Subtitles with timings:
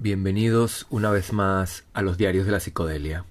[0.00, 3.24] Bienvenidos una vez más a los diarios de la psicodelia.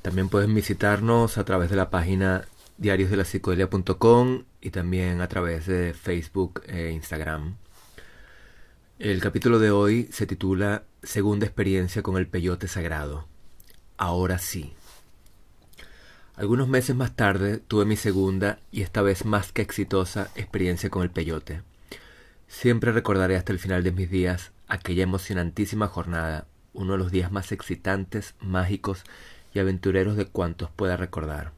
[0.00, 6.62] También pueden visitarnos a través de la página diariosdelapsicodelia.com y también a través de Facebook
[6.66, 7.56] e Instagram.
[8.98, 13.28] El capítulo de hoy se titula Segunda experiencia con el peyote sagrado.
[13.98, 14.72] Ahora sí.
[16.36, 21.02] Algunos meses más tarde tuve mi segunda y esta vez más que exitosa experiencia con
[21.02, 21.60] el peyote.
[22.48, 27.32] Siempre recordaré hasta el final de mis días aquella emocionantísima jornada, uno de los días
[27.32, 29.04] más excitantes, mágicos
[29.54, 31.52] y aventureros de cuantos pueda recordar.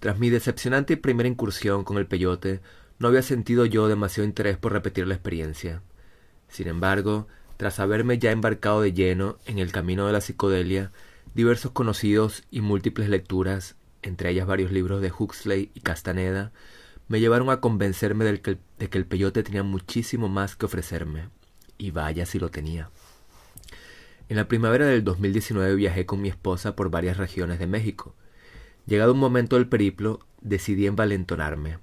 [0.00, 2.60] Tras mi decepcionante primera incursión con el peyote,
[2.98, 5.82] no había sentido yo demasiado interés por repetir la experiencia.
[6.48, 10.92] Sin embargo, tras haberme ya embarcado de lleno en el camino de la psicodelia,
[11.34, 16.52] diversos conocidos y múltiples lecturas, entre ellas varios libros de Huxley y Castaneda,
[17.08, 21.28] me llevaron a convencerme de que, de que el peyote tenía muchísimo más que ofrecerme.
[21.78, 22.90] Y vaya si lo tenía.
[24.28, 28.14] En la primavera del 2019 viajé con mi esposa por varias regiones de México.
[28.86, 31.78] Llegado un momento del periplo, decidí envalentonarme.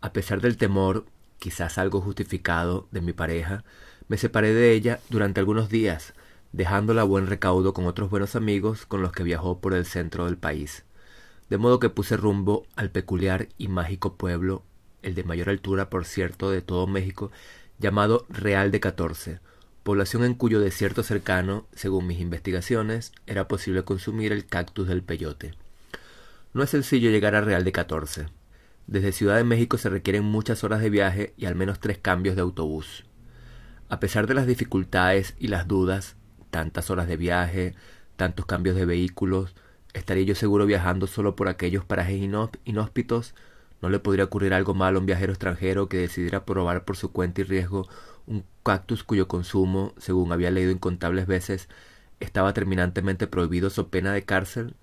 [0.00, 1.06] A pesar del temor,
[1.38, 3.64] quizás algo justificado, de mi pareja,
[4.08, 6.14] me separé de ella durante algunos días,
[6.52, 10.26] dejándola a buen recaudo con otros buenos amigos con los que viajó por el centro
[10.26, 10.84] del país.
[11.48, 14.62] De modo que puse rumbo al peculiar y mágico pueblo,
[15.02, 17.30] el de mayor altura, por cierto, de todo México,
[17.82, 19.40] llamado Real de Catorce,
[19.82, 25.54] población en cuyo desierto cercano, según mis investigaciones, era posible consumir el cactus del peyote.
[26.54, 28.26] No es sencillo llegar a Real de Catorce.
[28.86, 32.36] Desde Ciudad de México se requieren muchas horas de viaje y al menos tres cambios
[32.36, 33.04] de autobús.
[33.88, 36.14] A pesar de las dificultades y las dudas,
[36.50, 37.74] tantas horas de viaje,
[38.16, 39.56] tantos cambios de vehículos,
[39.92, 42.20] estaría yo seguro viajando solo por aquellos parajes
[42.64, 43.34] inhóspitos,
[43.82, 47.10] no le podría ocurrir algo malo a un viajero extranjero que decidiera probar por su
[47.12, 47.88] cuenta y riesgo
[48.26, 51.68] un cactus cuyo consumo, según había leído incontables veces,
[52.20, 54.76] estaba terminantemente prohibido so pena de cárcel.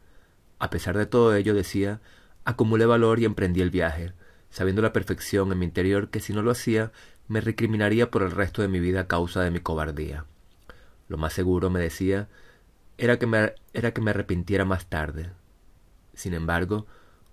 [0.60, 2.02] A pesar de todo ello, decía,
[2.44, 4.12] acumulé valor y emprendí el viaje,
[4.50, 6.92] sabiendo la perfección en mi interior que si no lo hacía,
[7.30, 10.26] me recriminaría por el resto de mi vida a causa de mi cobardía.
[11.08, 12.28] Lo más seguro, me decía,
[12.98, 15.32] era que me, era que me arrepintiera más tarde.
[16.14, 16.86] Sin embargo,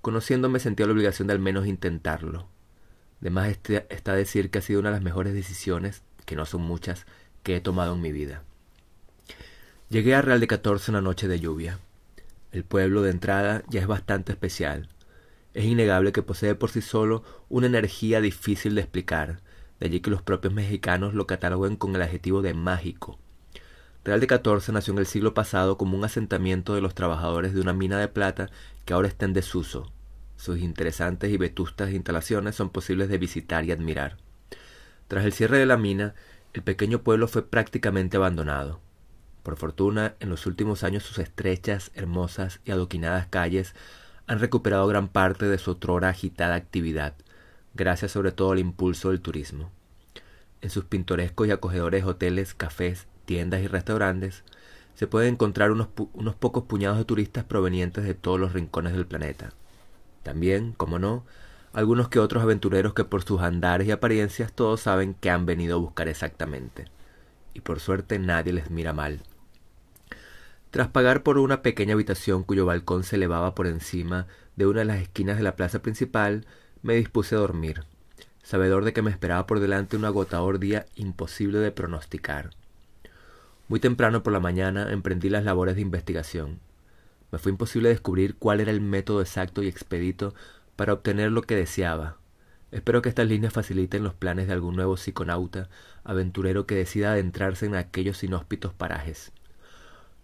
[0.07, 2.47] conociéndome sentía la obligación de al menos intentarlo.
[3.21, 6.63] Además este, está decir que ha sido una de las mejores decisiones, que no son
[6.63, 7.07] muchas,
[7.43, 8.45] que he tomado en mi vida.
[9.89, 11.81] Llegué a Real de Catorce una noche de lluvia.
[12.53, 14.91] El pueblo de entrada ya es bastante especial.
[15.55, 19.41] Es innegable que posee por sí solo una energía difícil de explicar,
[19.81, 23.19] de allí que los propios mexicanos lo cataloguen con el adjetivo de mágico.
[24.05, 27.61] Real de Catorce nació en el siglo pasado como un asentamiento de los trabajadores de
[27.61, 28.51] una mina de plata
[28.85, 29.91] que ahora está en desuso.
[30.37, 34.17] Sus interesantes y vetustas instalaciones son posibles de visitar y admirar.
[35.09, 36.15] Tras el cierre de la mina,
[36.53, 38.81] el pequeño pueblo fue prácticamente abandonado.
[39.43, 43.75] Por fortuna, en los últimos años sus estrechas, hermosas y adoquinadas calles
[44.27, 47.15] han recuperado gran parte de su otrora agitada actividad,
[47.75, 49.71] gracias sobre todo al impulso del turismo.
[50.63, 54.43] En sus pintorescos y acogedores hoteles, cafés, tiendas y restaurantes,
[54.97, 59.07] se pueden encontrar unos, unos, pocos puñados de turistas provenientes de todos los rincones del
[59.07, 59.53] planeta.
[60.27, 61.25] También, como no,
[61.73, 65.77] algunos que otros aventureros que por sus andares y apariencias todos saben que han venido
[65.77, 66.87] a buscar exactamente.
[67.55, 69.23] Y por suerte nadie les mira mal.
[70.73, 74.27] Tras pagar por una pequeña habitación cuyo balcón se elevaba por encima
[74.57, 76.45] de una de las esquinas de la plaza principal,
[76.83, 77.85] me dispuse a dormir,
[78.43, 82.51] sabedor de que me esperaba por delante un agotador día imposible de pronosticar.
[83.69, 86.59] Muy temprano por la mañana emprendí las labores de investigación.
[87.33, 90.35] Me fue imposible descubrir cuál era el método exacto y expedito
[90.77, 92.19] para obtener lo que deseaba.
[92.71, 95.69] Espero que estas líneas faciliten los planes de algún nuevo psiconauta,
[96.05, 99.33] aventurero que decida adentrarse en aquellos inhóspitos parajes.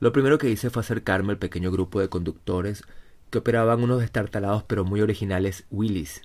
[0.01, 2.83] Lo primero que hice fue acercarme al pequeño grupo de conductores
[3.31, 6.23] que operaban unos destartalados pero muy originales Willys,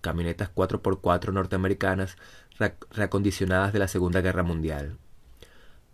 [0.00, 2.16] camionetas 4x4 norteamericanas
[2.92, 4.96] reacondicionadas de la Segunda Guerra Mundial.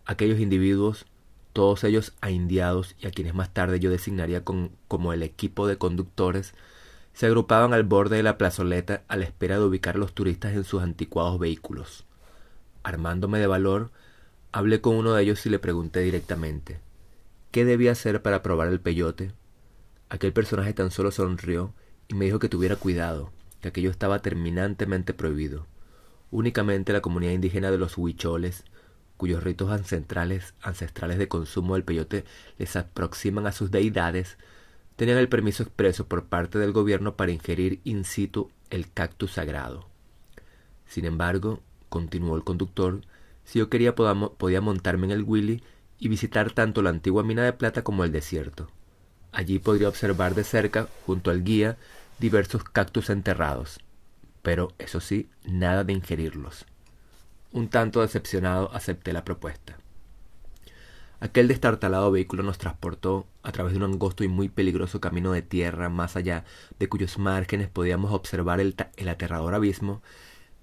[0.04, 1.06] Aquellos individuos
[1.52, 6.54] todos ellos indiados y a quienes más tarde yo designaría como el equipo de conductores,
[7.14, 10.54] se agrupaban al borde de la plazoleta a la espera de ubicar a los turistas
[10.54, 12.04] en sus anticuados vehículos.
[12.82, 13.90] Armándome de valor,
[14.50, 16.80] hablé con uno de ellos y le pregunté directamente
[17.52, 19.32] ¿qué debía hacer para probar el peyote?
[20.08, 21.74] Aquel personaje tan solo sonrió
[22.08, 25.66] y me dijo que tuviera cuidado, que aquello estaba terminantemente prohibido.
[26.30, 28.64] Únicamente la comunidad indígena de los huicholes
[29.22, 32.24] cuyos ritos ancestrales, ancestrales de consumo del peyote
[32.58, 34.36] les aproximan a sus deidades,
[34.96, 39.86] tenían el permiso expreso por parte del gobierno para ingerir in situ el cactus sagrado.
[40.88, 43.02] Sin embargo, continuó el conductor,
[43.44, 45.62] Si yo quería podía montarme en el Willy
[46.00, 48.72] y visitar tanto la antigua mina de plata como el desierto.
[49.30, 51.76] Allí podría observar de cerca, junto al guía,
[52.18, 53.78] diversos cactus enterrados,
[54.42, 56.66] pero eso sí, nada de ingerirlos.
[57.52, 59.76] Un tanto decepcionado acepté la propuesta.
[61.20, 65.42] Aquel destartalado vehículo nos transportó a través de un angosto y muy peligroso camino de
[65.42, 66.44] tierra más allá
[66.80, 68.74] de cuyos márgenes podíamos observar el,
[69.08, 70.02] aterrador abismo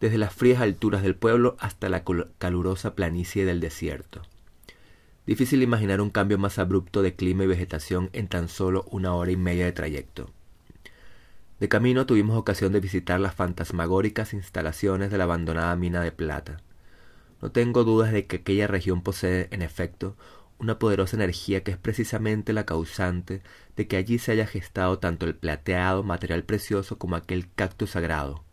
[0.01, 2.03] desde las frías alturas del pueblo hasta la
[2.39, 4.23] calurosa planicie del desierto.
[5.27, 9.31] Difícil imaginar un cambio más abrupto de clima y vegetación en tan solo una hora
[9.31, 10.31] y media de trayecto.
[11.59, 16.61] De camino tuvimos ocasión de visitar las fantasmagóricas instalaciones de la abandonada mina de plata.
[17.41, 20.17] No tengo dudas de que aquella región posee, en efecto,
[20.59, 23.41] una poderosa energía que es precisamente la causante
[23.75, 28.43] de que allí se haya gestado tanto el plateado material precioso como aquel cactus sagrado.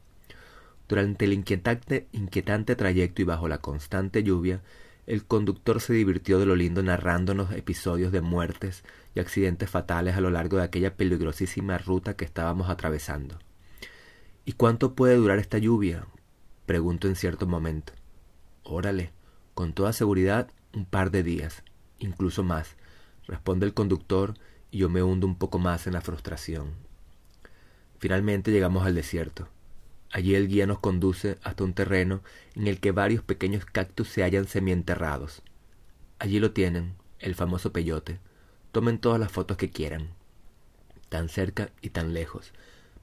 [0.88, 4.62] Durante el inquietante, inquietante trayecto y bajo la constante lluvia,
[5.06, 8.84] el conductor se divirtió de lo lindo narrándonos episodios de muertes
[9.14, 13.38] y accidentes fatales a lo largo de aquella peligrosísima ruta que estábamos atravesando.
[14.44, 16.06] ¿Y cuánto puede durar esta lluvia?
[16.66, 17.92] pregunto en cierto momento.
[18.68, 19.12] Órale,
[19.54, 21.62] con toda seguridad, un par de días
[21.98, 22.76] incluso más,
[23.26, 24.34] responde el conductor
[24.70, 26.74] y yo me hundo un poco más en la frustración.
[27.98, 29.48] Finalmente llegamos al desierto.
[30.10, 32.22] Allí el guía nos conduce hasta un terreno
[32.54, 35.42] en el que varios pequeños cactus se hallan semienterrados.
[36.18, 38.18] Allí lo tienen, el famoso peyote.
[38.72, 40.08] Tomen todas las fotos que quieran.
[41.08, 42.52] Tan cerca y tan lejos.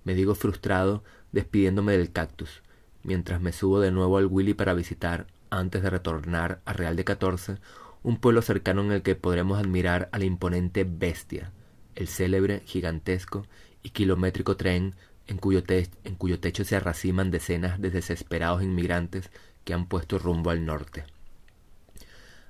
[0.03, 2.61] Me digo frustrado despidiéndome del cactus,
[3.03, 5.27] mientras me subo de nuevo al Willy para visitar,
[5.59, 7.57] antes de retornar a Real de Catorce,
[8.01, 11.51] un pueblo cercano en el que podremos admirar a la imponente bestia,
[11.95, 13.45] el célebre, gigantesco
[13.83, 14.95] y kilométrico tren
[15.27, 19.29] en cuyo, en cuyo techo se arraciman decenas de desesperados inmigrantes
[19.63, 21.05] que han puesto rumbo al norte.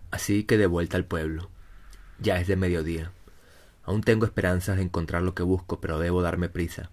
[0.10, 1.50] Así que de vuelta al pueblo.
[2.20, 3.12] Ya es de mediodía.
[3.84, 6.90] Aún tengo esperanzas de encontrar lo que busco, pero debo darme prisa.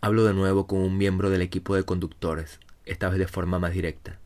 [0.00, 3.72] Hablo de nuevo con un miembro del equipo de conductores, esta vez de forma más
[3.72, 4.18] directa.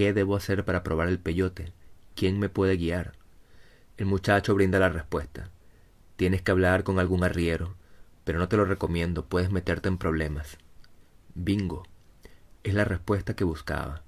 [0.00, 1.74] ¿Qué debo hacer para probar el peyote?
[2.14, 3.12] ¿Quién me puede guiar?
[3.98, 5.50] El muchacho brinda la respuesta.
[6.16, 7.74] Tienes que hablar con algún arriero,
[8.24, 10.56] pero no te lo recomiendo, puedes meterte en problemas.
[11.34, 11.82] Bingo.
[12.62, 14.02] Es la respuesta que buscaba.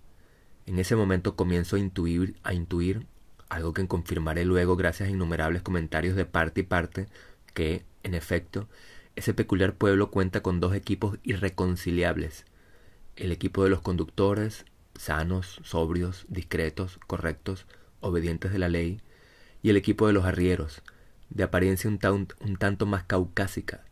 [0.65, 3.07] En ese momento comienzo a intuir, a intuir
[3.51, 7.07] algo que confirmaré luego gracias a innumerables comentarios de parte y parte,
[7.53, 8.67] que, en efecto,
[9.15, 12.47] ese peculiar pueblo cuenta con dos equipos irreconciliables.
[13.15, 14.65] El equipo de los conductores,
[14.99, 17.67] sanos, sobrios, discretos, correctos,
[18.01, 19.01] obedientes de la ley,
[19.63, 20.83] y el equipo de los arrieros,
[21.31, 21.99] de apariencia un,
[22.59, 23.85] tanto más caucásica,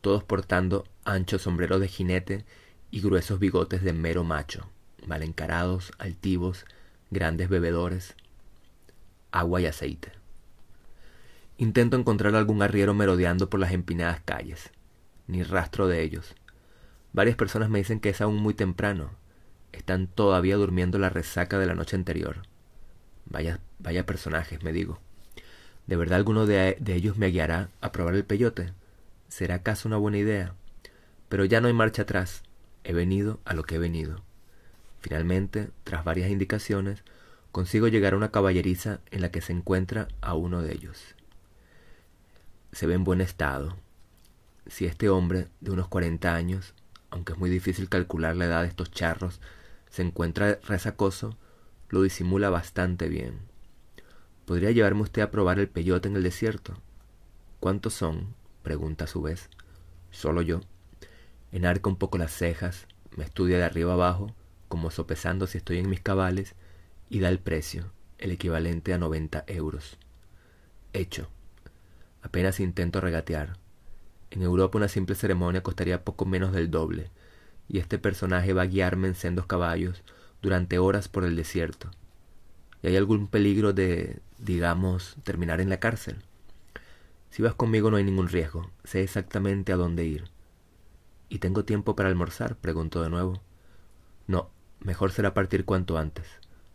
[0.00, 2.44] todos portando anchos sombreros de jinete
[2.90, 4.70] y gruesos bigotes de mero macho,
[5.06, 6.64] mal encarados, altivos,
[7.10, 8.14] grandes bebedores,
[9.32, 10.12] agua y aceite.
[11.58, 14.70] Intento encontrar algún arriero merodeando por las empinadas calles,
[15.26, 16.34] ni rastro de ellos.
[17.12, 19.10] Varias personas me dicen que es aún muy temprano,
[19.78, 22.42] están todavía durmiendo la resaca de la noche anterior.
[23.26, 25.00] Vaya, vaya personajes, me digo.
[25.86, 28.72] ¿De verdad alguno de, de ellos me guiará a probar el peyote?
[29.28, 30.54] ¿Será acaso una buena idea?
[31.28, 32.42] Pero ya no hay marcha atrás.
[32.84, 34.22] He venido a lo que he venido.
[35.00, 37.02] Finalmente, tras varias indicaciones,
[37.52, 41.14] consigo llegar a una caballeriza en la que se encuentra a uno de ellos.
[42.72, 43.76] Se ve en buen estado.
[44.66, 46.74] Si este hombre, de unos cuarenta años,
[47.10, 49.40] aunque es muy difícil calcular la edad de estos charros,
[49.96, 51.38] se encuentra resacoso,
[51.88, 53.38] lo disimula bastante bien.
[54.44, 56.74] ¿Podría llevarme usted a probar el peyote en el desierto?
[57.60, 58.34] ¿Cuántos son?
[58.62, 59.48] pregunta a su vez.
[60.10, 60.60] Solo yo.
[61.50, 62.86] Enarca un poco las cejas,
[63.16, 64.34] me estudia de arriba abajo,
[64.68, 66.56] como sopesando si estoy en mis cabales,
[67.08, 69.96] y da el precio, el equivalente a noventa euros.
[70.92, 71.30] Hecho.
[72.20, 73.56] Apenas intento regatear.
[74.30, 77.10] En Europa una simple ceremonia costaría poco menos del doble,
[77.68, 80.02] y este personaje va a guiarme en sendos caballos
[80.42, 81.90] durante horas por el desierto.
[82.82, 86.16] ¿Y hay algún peligro de, digamos, terminar en la cárcel?
[87.30, 90.24] Si vas conmigo no hay ningún riesgo, sé exactamente a dónde ir.
[91.28, 92.56] ¿Y tengo tiempo para almorzar?
[92.56, 93.42] preguntó de nuevo.
[94.26, 96.26] No, mejor será partir cuanto antes.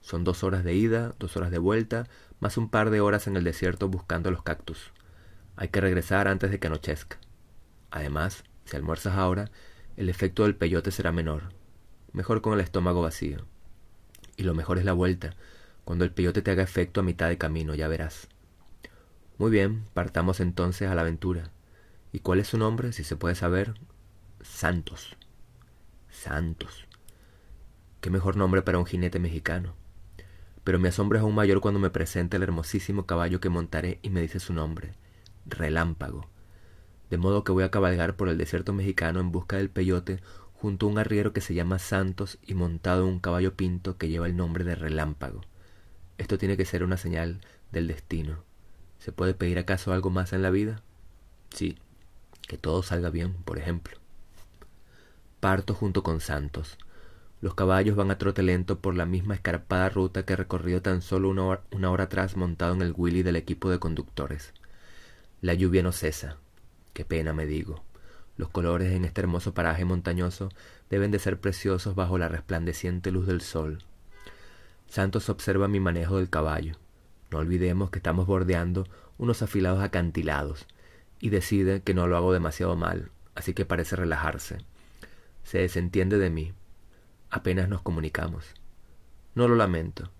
[0.01, 2.07] Son dos horas de ida, dos horas de vuelta,
[2.39, 4.91] más un par de horas en el desierto buscando los cactus.
[5.55, 7.17] Hay que regresar antes de que anochezca.
[7.91, 9.51] Además, si almuerzas ahora,
[10.01, 11.53] el efecto del peyote será menor.
[12.11, 13.45] Mejor con el estómago vacío.
[14.35, 15.35] Y lo mejor es la vuelta,
[15.83, 18.27] cuando el peyote te haga efecto a mitad de camino, ya verás.
[19.37, 21.51] Muy bien, partamos entonces a la aventura.
[22.11, 23.75] ¿Y cuál es su nombre, si se puede saber?
[24.41, 25.15] Santos.
[26.09, 26.87] Santos.
[27.99, 29.75] Qué mejor nombre para un jinete mexicano.
[30.63, 34.09] pero mi asombro es aún mayor cuando me presenta el hermosísimo caballo que montaré y
[34.09, 34.93] me dice su nombre,
[35.45, 36.27] Relámpago.
[37.11, 40.21] De modo que voy a cabalgar por el desierto mexicano en busca del peyote
[40.53, 44.07] junto a un arriero que se llama Santos y montado en un caballo pinto que
[44.07, 45.41] lleva el nombre de Relámpago.
[46.17, 47.41] Esto tiene que ser una señal
[47.73, 48.43] del destino.
[48.97, 50.83] ¿Se puede pedir acaso algo más en la vida?
[51.49, 51.77] Sí,
[52.47, 53.97] que todo salga bien, por ejemplo.
[55.41, 56.77] Parto junto con Santos.
[57.41, 61.01] Los caballos van a trote lento por la misma escarpada ruta que he recorrido tan
[61.01, 64.53] solo una hora, una hora atrás montado en el Willy del equipo de conductores.
[65.41, 66.37] La lluvia no cesa.
[66.93, 67.83] Qué pena, me digo.
[68.37, 70.49] Los colores en este hermoso paraje montañoso
[70.89, 73.83] deben de ser preciosos bajo la resplandeciente luz del sol.
[74.87, 76.75] Santos observa mi manejo del caballo.
[77.29, 80.67] No olvidemos que estamos bordeando unos afilados acantilados
[81.19, 84.57] y decide que no lo hago demasiado mal, así que parece relajarse.
[85.43, 86.53] Se desentiende de mí.
[87.29, 88.45] Apenas nos comunicamos.
[89.33, 90.11] No lo lamento.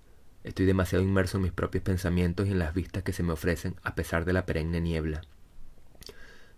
[0.43, 3.75] Estoy demasiado inmerso en mis propios pensamientos y en las vistas que se me ofrecen
[3.83, 5.21] a pesar de la perenne niebla.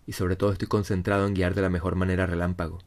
[0.06, 2.78] Y sobre todo estoy concentrado en guiar de la mejor manera Relámpago,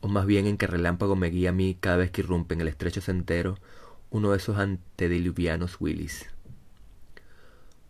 [0.00, 2.60] o más bien en que Relámpago me guíe a mí cada vez que irrumpe en
[2.60, 3.58] el estrecho sendero
[4.10, 6.26] uno de esos antediluvianos Willis.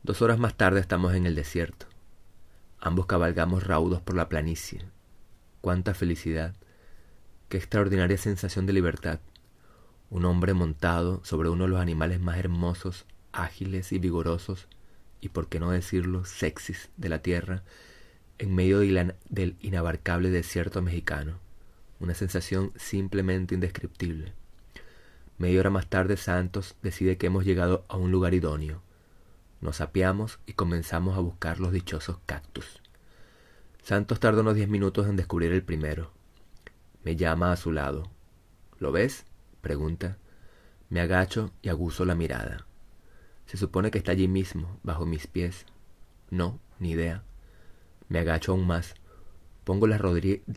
[0.03, 1.87] Dos horas más tarde estamos en el desierto.
[2.81, 4.85] Ambos cabalgamos raudos por la planicie.
[5.61, 6.55] Cuánta felicidad,
[7.49, 9.21] qué extraordinaria sensación de libertad.
[10.11, 14.69] Un hombre montado sobre uno de los animales más hermosos, ágiles y vigorosos,
[15.21, 17.63] y por qué no decirlo, sexys de la tierra,
[18.39, 21.39] en medio del inabarcable desierto mexicano.
[22.01, 24.33] Una sensación simplemente indescriptible.
[25.39, 28.83] Media hora más tarde Santos decide que hemos llegado a un lugar idóneo.
[29.61, 32.81] Nos apeamos y comenzamos a buscar los dichosos cactus.
[33.83, 36.13] Santos tarda unos diez minutos en descubrir el primero.
[37.03, 38.11] Me llama a su lado.
[38.79, 39.25] ¿Lo ves?
[39.61, 40.19] pregunta.
[40.91, 42.67] Me agacho y aguzo la mirada.
[43.47, 45.67] Se supone que está allí mismo, bajo mis pies.
[46.31, 47.25] No, ni idea.
[48.09, 48.95] Me agacho aún más.
[49.65, 50.01] Pongo las,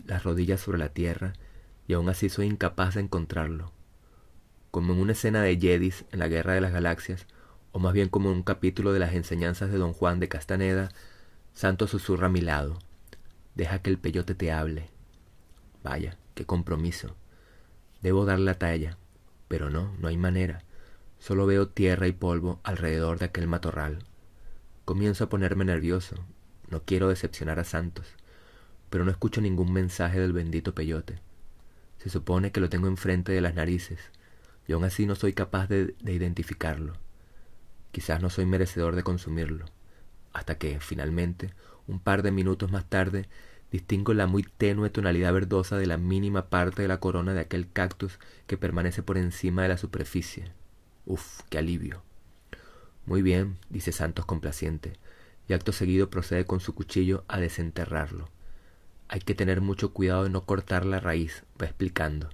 [0.06, 1.34] las rodillas sobre la tierra
[1.88, 3.72] y aún así soy incapaz de encontrarlo.
[4.72, 7.28] Como en una escena de Jedis en la Guerra de las Galaxias,
[7.74, 10.90] o más bien como un capítulo de las enseñanzas de don Juan de Castaneda,
[11.54, 12.80] Santo susurra a mi lado.
[13.56, 14.90] Deja que el peyote te hable.
[15.84, 17.16] Vaya, qué compromiso.
[18.02, 18.98] Debo dar la talla,
[19.48, 20.64] pero no, no hay manera.
[21.20, 24.00] Solo veo tierra y polvo alrededor de aquel matorral.
[24.86, 26.16] Comienzo a ponerme nervioso.
[26.72, 28.08] No quiero decepcionar a Santos,
[28.90, 31.20] pero no escucho ningún mensaje del bendito peyote.
[31.98, 34.00] Se supone que lo tengo enfrente de las narices,
[34.68, 36.94] y aún así no soy capaz de, de identificarlo.
[37.92, 39.66] Quizás no soy merecedor de consumirlo,
[40.34, 41.54] hasta que, finalmente,
[41.88, 43.28] un par de minutos más tarde,
[43.70, 47.70] distingo la muy tenue tonalidad verdosa de la mínima parte de la corona de aquel
[47.70, 50.52] cactus que permanece por encima de la superficie.
[51.06, 52.02] Uf, qué alivio.
[53.06, 54.94] Muy bien, dice Santos complaciente,
[55.52, 58.30] y acto seguido procede con su cuchillo a desenterrarlo.
[59.10, 62.30] Hay que tener mucho cuidado de no cortar la raíz, va explicando.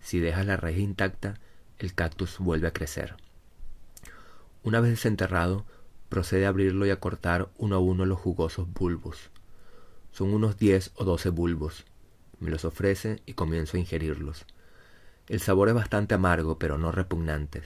[0.00, 1.38] Si dejas la raíz intacta,
[1.78, 3.14] el cactus vuelve a crecer.
[4.64, 5.64] Una vez desenterrado,
[6.08, 9.30] procede a abrirlo y a cortar uno a uno los jugosos bulbos.
[10.10, 11.84] Son unos diez o doce bulbos.
[12.40, 14.44] Me los ofrece y comienzo a ingerirlos.
[15.28, 17.62] El sabor es bastante amargo, pero no repugnante.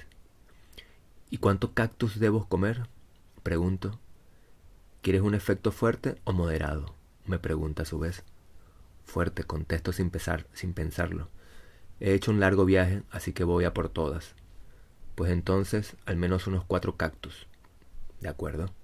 [1.30, 2.86] ¿Y cuánto cactus debo comer?
[3.42, 3.98] Pregunto.
[5.02, 6.94] ¿Quieres un efecto fuerte o moderado?
[7.24, 8.22] Me pregunta a su vez.
[9.06, 11.28] Fuerte, contesto sin, pesar, sin pensarlo.
[12.00, 14.34] He hecho un largo viaje, así que voy a por todas.
[15.14, 17.46] Pues entonces, al menos unos cuatro cactus.
[18.20, 18.74] ¿De acuerdo?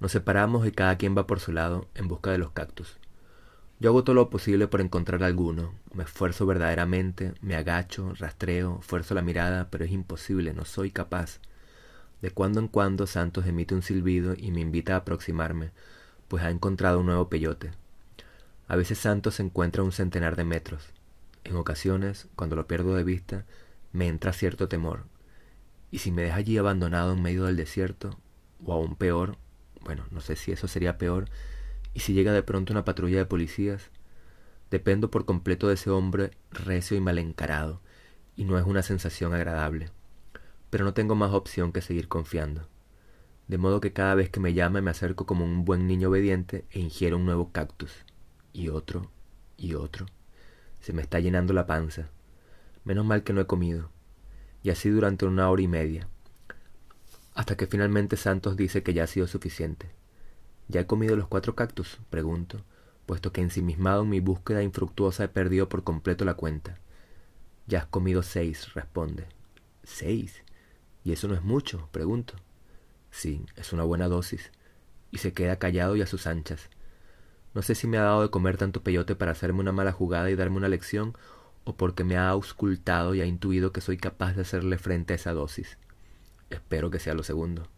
[0.00, 2.96] Nos separamos y cada quien va por su lado en busca de los cactus.
[3.80, 5.74] Yo hago todo lo posible por encontrar alguno.
[5.92, 11.40] Me esfuerzo verdaderamente, me agacho, rastreo, fuerzo la mirada, pero es imposible, no soy capaz.
[12.24, 15.72] De cuando en cuando Santos emite un silbido y me invita a aproximarme,
[16.26, 17.72] pues ha encontrado un nuevo peyote.
[18.66, 20.86] A veces Santos se encuentra a un centenar de metros.
[21.44, 23.44] En ocasiones, cuando lo pierdo de vista,
[23.92, 25.04] me entra cierto temor,
[25.90, 28.18] y si me deja allí abandonado en medio del desierto,
[28.64, 29.36] o aún peor,
[29.82, 31.26] bueno, no sé si eso sería peor,
[31.92, 33.90] y si llega de pronto una patrulla de policías,
[34.70, 37.82] dependo por completo de ese hombre recio y mal encarado,
[38.34, 39.90] y no es una sensación agradable.
[40.74, 42.66] Pero no tengo más opción que seguir confiando.
[43.46, 46.64] De modo que cada vez que me llama me acerco como un buen niño obediente
[46.72, 47.92] e ingiero un nuevo cactus,
[48.52, 49.08] y otro,
[49.56, 50.06] y otro.
[50.80, 52.08] Se me está llenando la panza.
[52.82, 53.94] Menos mal que no he comido
[54.64, 56.08] y así durante una hora y media,
[57.34, 59.90] hasta que finalmente Santos dice que ya ha sido suficiente.
[60.68, 61.98] ¿Ya he comido los cuatro cactus?
[62.08, 62.64] pregunto,
[63.04, 66.78] puesto que ensimismado en mi búsqueda infructuosa he perdido por completo la cuenta.
[67.66, 69.26] Ya has comido seis, responde.
[69.82, 70.43] ¿Seis?
[71.04, 71.88] ¿Y eso no es mucho?
[71.92, 72.34] pregunto.
[73.10, 74.50] Sí, es una buena dosis.
[75.10, 76.70] Y se queda callado y a sus anchas.
[77.52, 80.30] No sé si me ha dado de comer tanto peyote para hacerme una mala jugada
[80.30, 81.16] y darme una lección,
[81.62, 85.16] o porque me ha auscultado y ha intuido que soy capaz de hacerle frente a
[85.16, 85.78] esa dosis.
[86.50, 87.68] Espero que sea lo segundo.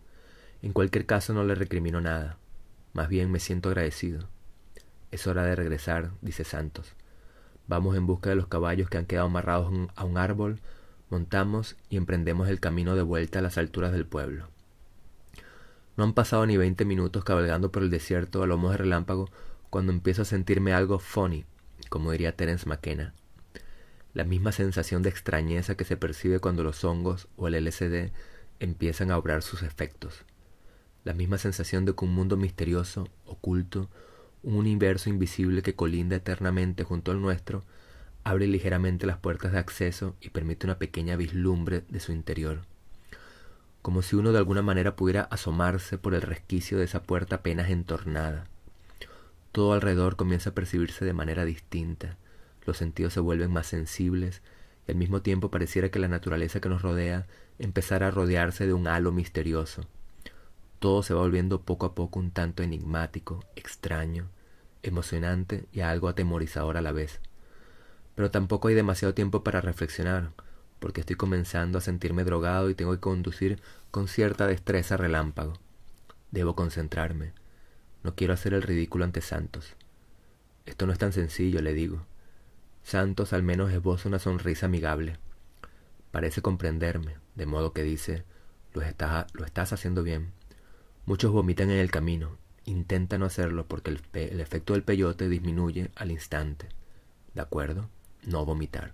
[0.62, 2.38] En cualquier caso no le recrimino nada.
[2.92, 4.28] Más bien me siento agradecido.
[5.10, 6.94] Es hora de regresar, dice Santos.
[7.68, 10.60] Vamos en busca de los caballos que han quedado amarrados a un árbol,
[11.10, 14.48] montamos y emprendemos el camino de vuelta a las alturas del pueblo.
[15.96, 19.30] No han pasado ni veinte minutos cabalgando por el desierto a lomos de relámpago
[19.70, 21.44] cuando empiezo a sentirme algo funny,
[21.88, 23.14] como diría Terence McKenna.
[24.12, 28.12] La misma sensación de extrañeza que se percibe cuando los hongos o el LSD
[28.60, 30.24] empiezan a obrar sus efectos.
[31.04, 33.88] La misma sensación de que un mundo misterioso, oculto,
[34.42, 37.64] un universo invisible que colinda eternamente junto al nuestro,
[38.26, 42.62] abre ligeramente las puertas de acceso y permite una pequeña vislumbre de su interior.
[43.82, 47.70] Como si uno de alguna manera pudiera asomarse por el resquicio de esa puerta apenas
[47.70, 48.48] entornada.
[49.52, 52.16] Todo alrededor comienza a percibirse de manera distinta,
[52.64, 54.42] los sentidos se vuelven más sensibles
[54.88, 57.28] y al mismo tiempo pareciera que la naturaleza que nos rodea
[57.60, 59.86] empezara a rodearse de un halo misterioso.
[60.80, 64.26] Todo se va volviendo poco a poco un tanto enigmático, extraño,
[64.82, 67.20] emocionante y algo atemorizador a la vez.
[68.16, 70.32] Pero tampoco hay demasiado tiempo para reflexionar,
[70.80, 73.60] porque estoy comenzando a sentirme drogado y tengo que conducir
[73.92, 75.52] con cierta destreza relámpago.
[76.32, 77.32] Debo concentrarme.
[78.02, 79.76] No quiero hacer el ridículo ante Santos.
[80.64, 82.06] Esto no es tan sencillo, le digo.
[82.82, 85.18] Santos al menos esboza una sonrisa amigable.
[86.10, 88.24] Parece comprenderme, de modo que dice,
[88.72, 90.32] lo estás, lo estás haciendo bien.
[91.04, 92.38] Muchos vomitan en el camino.
[92.64, 96.68] Intenta no hacerlo porque el, el efecto del peyote disminuye al instante.
[97.34, 97.90] ¿De acuerdo?
[98.26, 98.92] No vomitar.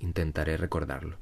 [0.00, 1.18] Intentaré recordarlo.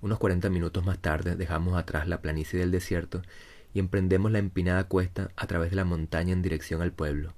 [0.00, 3.20] Unos cuarenta minutos más tarde dejamos atrás la planicie del desierto
[3.74, 7.34] y emprendemos la empinada cuesta a través de la montaña en dirección al pueblo.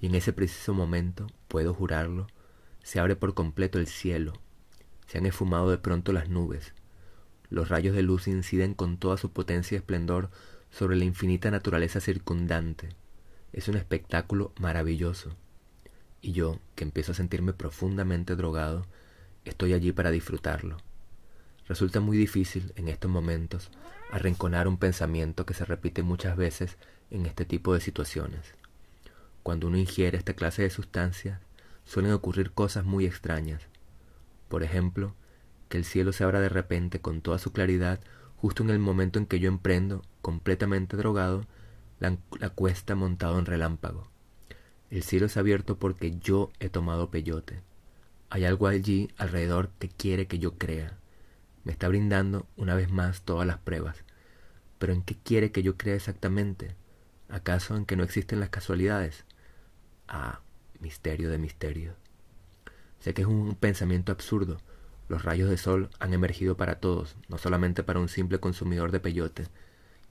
[0.00, 2.26] Y en ese preciso momento, puedo jurarlo,
[2.82, 4.32] se abre por completo el cielo.
[5.06, 6.74] Se han esfumado de pronto las nubes.
[7.50, 10.30] Los rayos de luz inciden con toda su potencia y esplendor
[10.70, 12.88] sobre la infinita naturaleza circundante.
[13.52, 15.36] Es un espectáculo maravilloso.
[16.20, 18.86] Y yo, que empiezo a sentirme profundamente drogado,
[19.44, 20.78] estoy allí para disfrutarlo.
[21.68, 23.70] Resulta muy difícil en estos momentos
[24.10, 26.76] arrinconar un pensamiento que se repite muchas veces
[27.10, 28.54] en este tipo de situaciones.
[29.42, 31.40] Cuando uno ingiere esta clase de sustancias,
[31.84, 33.62] suelen ocurrir cosas muy extrañas.
[34.48, 35.14] Por ejemplo,
[35.68, 38.00] que el cielo se abra de repente con toda su claridad
[38.36, 41.46] justo en el momento en que yo emprendo, completamente drogado,
[41.98, 42.16] la,
[42.50, 44.08] cuesta montado en relámpago.
[44.96, 47.60] El cielo es abierto porque yo he tomado peyote.
[48.30, 50.96] Hay algo allí alrededor que quiere que yo crea.
[51.64, 54.04] Me está brindando una vez más todas las pruebas.
[54.78, 56.76] Pero ¿en qué quiere que yo crea exactamente?
[57.28, 59.26] ¿Acaso en que no existen las casualidades?
[60.08, 60.40] Ah,
[60.80, 61.92] misterio de misterio.
[62.98, 64.62] Sé que es un pensamiento absurdo,
[65.10, 69.00] los rayos de sol han emergido para todos, no solamente para un simple consumidor de
[69.00, 69.44] peyote.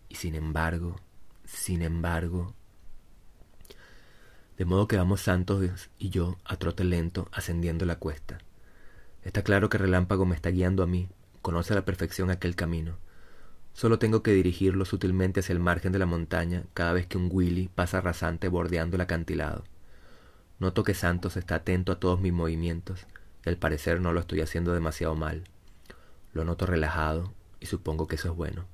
[0.10, 0.98] Y sin embargo,
[1.44, 2.54] sin embargo...
[4.58, 8.38] De modo que vamos Santos y yo a trote lento ascendiendo la cuesta.
[9.24, 11.10] Está claro que Relámpago me está guiando a mí,
[11.42, 12.98] conoce a la perfección aquel camino.
[13.74, 17.30] Solo tengo que dirigirlo sutilmente hacia el margen de la montaña cada vez que un
[17.32, 19.64] Willy pasa rasante bordeando el acantilado.
[20.60, 23.06] Noto que Santos está atento a todos mis movimientos
[23.46, 25.44] al parecer no lo estoy haciendo demasiado mal.
[26.34, 28.66] Lo noto relajado y supongo que eso es bueno.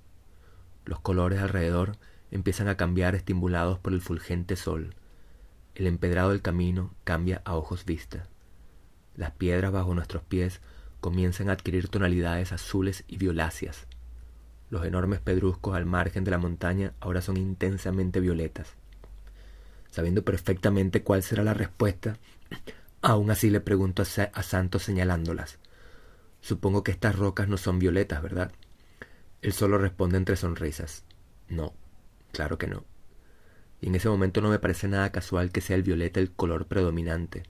[0.86, 1.98] Los colores alrededor
[2.32, 4.96] empiezan a cambiar estimulados por el fulgente sol.
[5.76, 8.28] El empedrado del camino cambia a ojos vista.
[9.16, 10.62] Las piedras bajo nuestros pies
[11.00, 13.88] comienzan a adquirir tonalidades azules y violáceas.
[14.70, 18.76] Los enormes pedruscos al margen de la montaña ahora son intensamente violetas.
[19.90, 22.18] Sabiendo perfectamente cuál será la respuesta,
[23.02, 25.58] Aún así le pregunto a Santos señalándolas.
[26.40, 28.52] Supongo que estas rocas no son violetas, ¿verdad?
[29.42, 31.04] Él solo responde entre sonrisas.
[31.50, 31.74] No,
[32.32, 32.86] claro que no.
[33.82, 36.68] Y en ese momento no me parece nada casual que sea el violeta el color
[36.68, 37.44] predominante.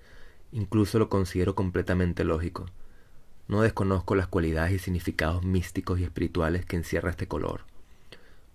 [0.52, 2.66] Incluso lo considero completamente lógico.
[3.48, 7.66] No desconozco las cualidades y significados místicos y espirituales que encierra este color.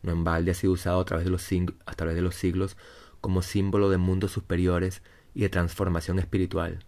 [0.03, 1.47] No en balde ha sido usado a través de los,
[1.85, 2.77] a través de los siglos
[3.21, 5.03] como símbolo de mundos superiores
[5.35, 6.85] y de transformación espiritual.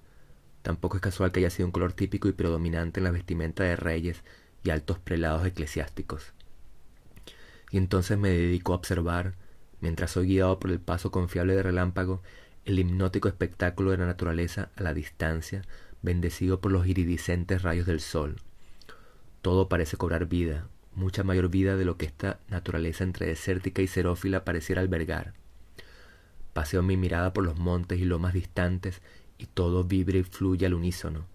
[0.63, 3.77] Tampoco es casual que haya sido un color típico y predominante en la vestimenta de
[3.77, 4.23] reyes
[4.63, 6.33] y altos prelados eclesiásticos.
[7.71, 9.35] Y entonces me dedico a observar,
[9.81, 12.23] mientras soy guiado por el paso confiable de relámpago,
[12.65, 15.63] el hipnótico espectáculo de la naturaleza a la distancia,
[16.03, 18.37] bendecido por los iridiscentes rayos del sol.
[19.43, 23.87] Todo parece cobrar vida, mucha mayor vida de lo que esta naturaleza entre desértica y
[23.87, 25.33] xerófila pareciera albergar.
[26.53, 29.01] Paseo mi mirada por los montes y lomas distantes
[29.39, 31.27] y todo vibra y fluye al unísono,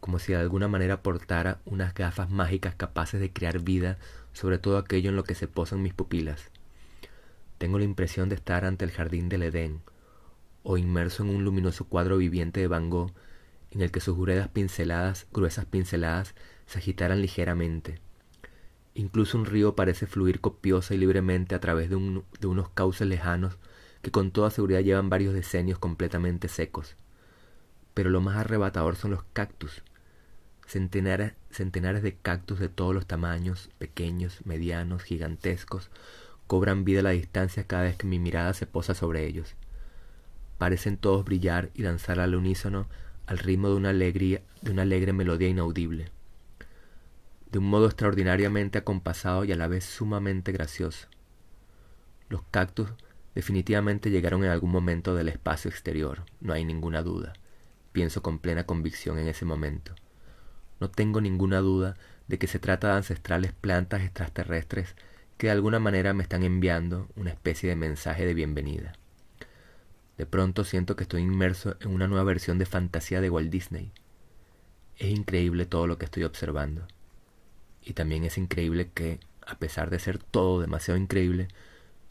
[0.00, 3.98] como si de alguna manera portara unas gafas mágicas capaces de crear vida
[4.34, 6.50] sobre todo aquello en lo que se posan mis pupilas.
[7.58, 9.80] Tengo la impresión de estar ante el jardín del Edén,
[10.62, 13.12] o inmerso en un luminoso cuadro viviente de Van Gogh,
[13.70, 16.34] en el que sus gruesas pinceladas, gruesas pinceladas
[16.66, 18.00] se agitaran ligeramente.
[18.94, 23.58] Incluso un río parece fluir copiosa y libremente a través de, de unos cauces lejanos
[24.02, 26.96] que con toda seguridad llevan varios decenios completamente secos.
[27.94, 29.82] Pero lo más arrebatador son los cactus,
[30.66, 35.90] Centenares, centenares de cactus de todos los tamaños, pequeños, medianos, gigantescos,
[36.46, 39.54] cobran vida la distancia cada vez que mi mirada se posa sobre ellos.
[40.58, 42.86] Parecen todos brillar y danzar al unísono
[43.26, 46.10] al ritmo de una, alegría, de una alegre melodía inaudible,
[47.50, 51.08] de un modo extraordinariamente acompasado y a la vez sumamente gracioso.
[52.28, 52.88] Los cactus
[53.34, 57.32] definitivamente llegaron en algún momento del espacio exterior, no hay ninguna duda.
[57.92, 59.94] Pienso con plena convicción en ese momento.
[60.80, 61.96] No tengo ninguna duda
[62.28, 64.94] de que se trata de ancestrales plantas extraterrestres
[65.36, 68.94] que de alguna manera me están enviando una especie de mensaje de bienvenida.
[70.16, 73.92] De pronto siento que estoy inmerso en una nueva versión de fantasía de Walt Disney.
[74.96, 76.86] Es increíble todo lo que estoy observando.
[77.82, 81.48] Y también es increíble que, a pesar de ser todo demasiado increíble,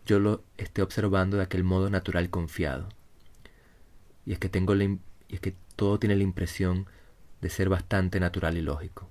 [0.06, 2.90] yo lo esté observando de aquel modo natural confiado.
[4.24, 6.86] Y es que tengo la y es que todo tiene la impresión
[7.42, 9.10] de ser bastante natural y lógico.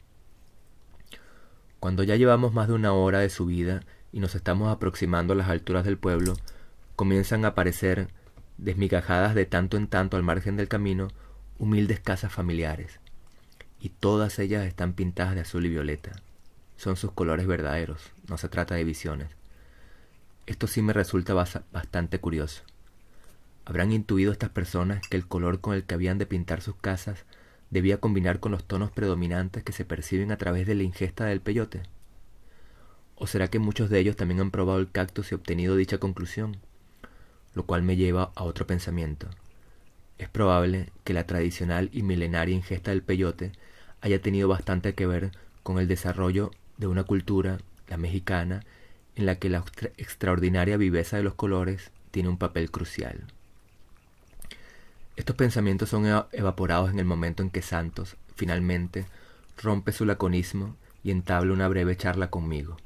[1.81, 3.83] Cuando ya llevamos más de una hora de subida
[4.15, 6.35] y nos estamos aproximando a las alturas del pueblo,
[6.95, 8.11] comienzan a aparecer,
[8.59, 11.09] desmigajadas de tanto en tanto al margen del camino,
[11.59, 13.01] humildes casas familiares,
[13.81, 16.13] y todas ellas están pintadas de azul y violeta.
[16.77, 19.31] Son sus colores verdaderos, no se trata de visiones.
[20.47, 22.63] Esto sí me resulta bastante curioso.
[23.65, 27.25] ¿Habrán intuido estas personas que el color con el que habían de pintar sus casas
[27.71, 31.41] debía combinar con los tonos predominantes que se perciben a través de la ingesta del
[31.41, 31.83] peyote?
[33.17, 36.57] ¿O será que muchos de ellos también han probado el cactus y obtenido dicha conclusión?
[37.55, 39.29] Lo cual me lleva a otro pensamiento.
[40.19, 43.53] Es probable que la tradicional y milenaria ingesta del peyote
[44.01, 48.65] haya tenido bastante que ver con el desarrollo de una cultura, la mexicana,
[49.17, 49.65] en la que la
[49.97, 53.25] extraordinaria viveza de los colores tiene un papel crucial.
[55.17, 59.07] Estos pensamientos son evaporados en el momento en que Santos, finalmente,
[59.63, 62.77] rompe su laconismo y entabla una breve charla conmigo.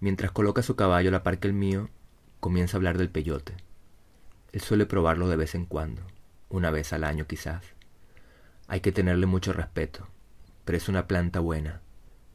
[0.00, 1.88] Mientras coloca su caballo a la par que el mío,
[2.40, 3.54] comienza a hablar del peyote.
[4.52, 6.02] Él suele probarlo de vez en cuando,
[6.48, 7.62] una vez al año quizás.
[8.66, 10.08] Hay que tenerle mucho respeto,
[10.64, 11.80] pero es una planta buena.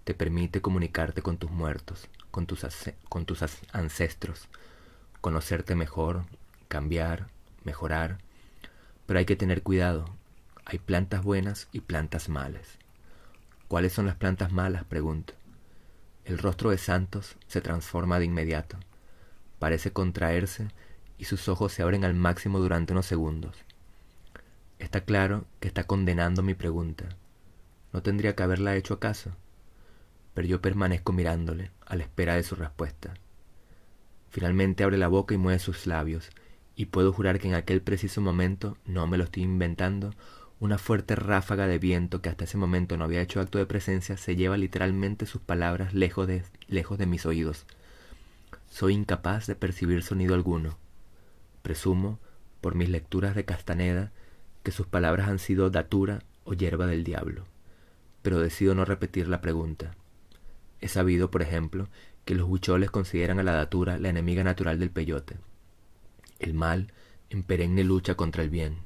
[0.04, 2.66] Te permite comunicarte con tus muertos, con tus,
[3.10, 4.48] con tus ancestros,
[5.22, 6.24] conocerte mejor,
[6.68, 7.28] cambiar,
[7.64, 8.20] mejorar
[9.06, 10.06] pero hay que tener cuidado.
[10.66, 12.80] Hay plantas buenas y plantas malas.
[13.68, 14.84] ¿Cuáles son las plantas malas?
[14.84, 15.34] pregunto.
[16.26, 18.78] El rostro de Santos se transforma de inmediato.
[19.60, 20.70] Parece contraerse
[21.20, 23.56] y sus ojos se abren al máximo durante unos segundos.
[24.80, 27.10] Está claro que está condenando mi pregunta.
[27.94, 29.32] ¿No tendría que haberla hecho acaso?
[30.34, 33.14] Pero yo permanezco mirándole, a la espera de su respuesta.
[34.30, 36.32] Finalmente abre la boca y mueve sus labios,
[36.76, 40.12] y puedo jurar que en aquel preciso momento, no me lo estoy inventando,
[40.66, 44.18] una fuerte ráfaga de viento que hasta ese momento no había hecho acto de presencia
[44.18, 47.66] se lleva literalmente sus palabras lejos de, lejos de mis oídos.
[48.70, 50.78] Soy incapaz de percibir sonido alguno.
[51.62, 52.20] Presumo,
[52.62, 54.12] por mis lecturas de Castaneda,
[54.64, 57.46] que sus palabras han sido datura o hierba del diablo.
[58.22, 59.96] Pero decido no repetir la pregunta.
[60.82, 61.88] He sabido, por ejemplo,
[62.26, 65.38] que los huicholes consideran a la datura la enemiga natural del peyote
[66.40, 66.92] el mal
[67.30, 68.78] en perenne lucha contra el bien.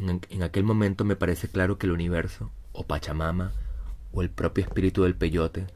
[0.00, 3.52] En, aquel momento me parece claro que el universo, o Pachamama,
[4.12, 5.66] o el propio espíritu del peyote,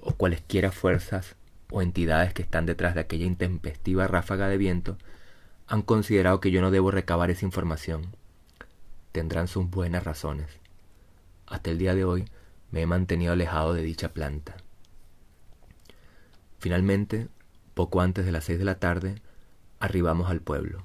[0.00, 1.36] o cualesquiera fuerzas
[1.70, 4.96] o entidades que están detrás de aquella intempestiva ráfaga de viento,
[5.66, 8.14] han considerado que yo no debo recabar esa información.
[9.12, 10.46] Tendrán sus buenas razones.
[11.46, 12.24] Hasta el día de hoy
[12.70, 14.56] me he mantenido alejado de dicha planta.
[16.58, 17.28] Finalmente,
[17.74, 19.20] poco antes de las seis de la tarde,
[19.78, 20.84] Arribamos al pueblo.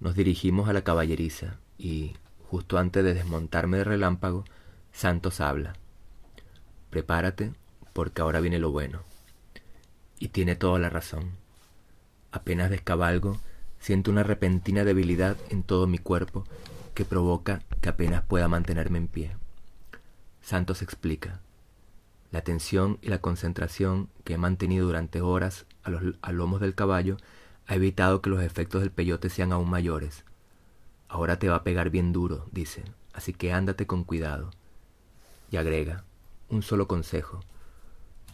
[0.00, 2.14] Nos dirigimos a la caballeriza y,
[2.50, 4.44] justo antes de desmontarme de relámpago,
[4.92, 5.72] Santos habla.
[6.90, 7.54] Prepárate,
[7.94, 9.00] porque ahora viene lo bueno.
[10.18, 11.30] Y tiene toda la razón.
[12.32, 13.40] Apenas descabalgo,
[13.78, 16.44] siento una repentina debilidad en todo mi cuerpo
[16.94, 19.36] que provoca que apenas pueda mantenerme en pie.
[20.42, 21.40] Santos explica.
[22.30, 26.74] La tensión y la concentración que he mantenido durante horas a los a lomos del
[26.74, 27.16] caballo
[27.66, 30.24] ha evitado que los efectos del peyote sean aún mayores.
[31.10, 34.52] Ahora te va a pegar bien duro, dice, así que ándate con cuidado.
[35.50, 36.04] Y agrega,
[36.48, 37.40] un solo consejo.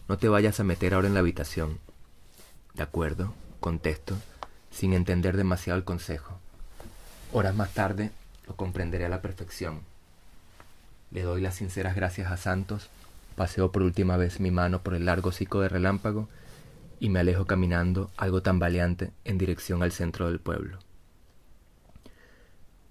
[0.07, 1.79] No te vayas a meter ahora en la habitación.
[2.75, 4.15] De acuerdo, contesto,
[4.69, 6.37] sin entender demasiado el consejo.
[7.33, 8.11] Horas más tarde
[8.45, 9.81] lo comprenderé a la perfección.
[11.09, 12.89] Le doy las sinceras gracias a Santos,
[13.35, 16.29] paseo por última vez mi mano por el largo hocico de relámpago
[16.99, 20.77] y me alejo caminando, algo tambaleante, en dirección al centro del pueblo.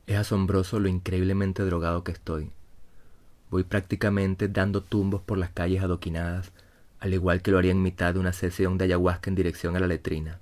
[0.06, 2.52] Es asombroso lo increíblemente drogado que estoy.
[3.50, 6.52] Voy prácticamente dando tumbos por las calles adoquinadas,
[7.00, 9.80] al igual que lo haría en mitad de una sesión de ayahuasca en dirección a
[9.80, 10.38] la letrina.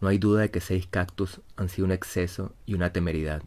[0.00, 3.42] No hay duda de que seis cactus han sido un exceso y una temeridad,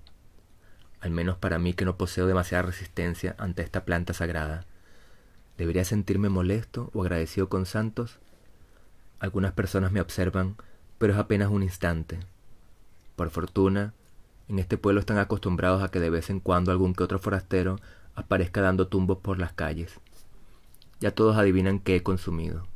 [1.00, 4.66] al menos para mí que no poseo demasiada resistencia ante esta planta sagrada.
[5.58, 8.20] ¿Debería sentirme molesto o agradecido con Santos?
[9.20, 10.56] Algunas personas me observan,
[10.98, 12.20] pero es apenas un instante.
[13.16, 13.94] Por fortuna,
[14.50, 17.78] en este pueblo están acostumbrados a que de vez en cuando algún que otro forastero
[18.16, 20.00] aparezca dando tumbos por las calles.
[21.00, 22.68] Ya todos adivinan qué he consumido.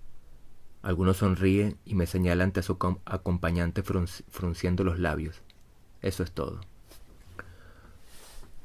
[0.83, 5.41] Algunos sonríe y me señala ante su acompañante frunciendo los labios.
[6.01, 6.61] Eso es todo.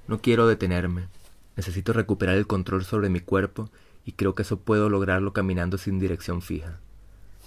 [0.07, 1.09] No quiero detenerme.
[1.57, 3.71] Necesito recuperar el control sobre mi cuerpo
[4.05, 6.81] y creo que eso puedo lograrlo caminando sin dirección fija.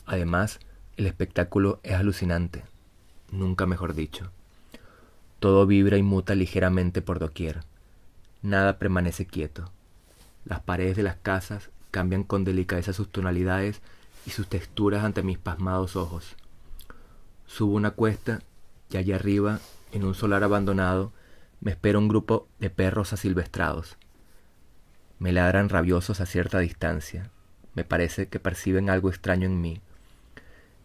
[0.06, 0.60] Además,
[0.98, 2.64] el espectáculo es alucinante.
[3.32, 4.32] Nunca mejor dicho.
[5.42, 7.62] Todo vibra y muta ligeramente por doquier.
[8.44, 9.72] Nada permanece quieto.
[10.46, 13.82] Las paredes de las casas cambian con delicadeza sus tonalidades
[14.28, 16.36] y sus texturas ante mis pasmados ojos.
[17.48, 18.44] Subo una cuesta
[18.92, 19.60] y allá arriba,
[19.92, 21.12] en un solar abandonado,
[21.60, 23.98] me espera un grupo de perros asilvestrados.
[25.18, 27.32] Me ladran rabiosos a cierta distancia.
[27.74, 29.82] Me parece que perciben algo extraño en mí.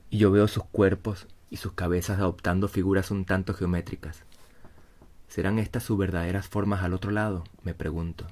[0.09, 4.25] Y yo veo sus cuerpos y sus cabezas adoptando figuras un tanto geométricas.
[5.37, 7.45] ¿Serán estas sus verdaderas formas al otro lado?
[7.63, 8.27] me pregunto.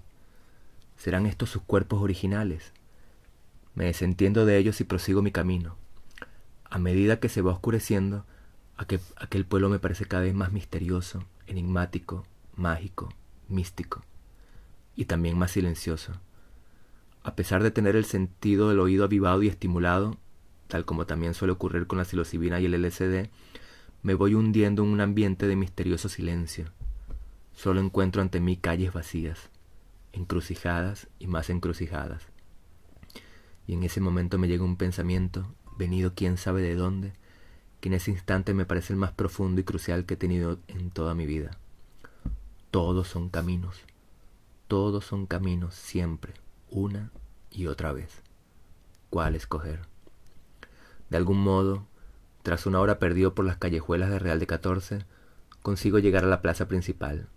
[0.96, 2.72] ¿Serán estos sus cuerpos originales?
[3.74, 5.76] Me desentiendo de ellos y prosigo mi camino.
[6.64, 8.24] A medida que se va oscureciendo,
[8.78, 12.24] aquel, aquel pueblo me parece cada vez más misterioso, enigmático,
[12.56, 13.12] mágico,
[13.50, 14.02] místico
[14.96, 16.12] y también más silencioso.
[17.22, 20.16] A pesar de tener el sentido del oído avivado y estimulado,
[20.68, 23.28] tal como también suele ocurrir con la psilocibina y el LSD,
[24.02, 26.72] me voy hundiendo en un ambiente de misterioso silencio.
[27.54, 29.50] Solo encuentro ante mí calles vacías,
[30.12, 32.22] encrucijadas y más encrucijadas.
[33.66, 37.12] Y en ese momento me llega un pensamiento, venido quién sabe de dónde,
[37.80, 40.90] que en ese instante me parece el más profundo y crucial que he tenido en
[40.90, 41.58] toda mi vida.
[42.70, 43.82] Todos son caminos,
[44.68, 46.34] todos son caminos siempre,
[46.70, 47.10] una
[47.50, 48.22] y otra vez.
[49.10, 49.80] ¿Cuál escoger?
[51.08, 51.86] De algún modo,
[52.42, 55.06] tras una hora perdido por las callejuelas de Real de Catorce,
[55.62, 57.28] consigo llegar a la plaza principal.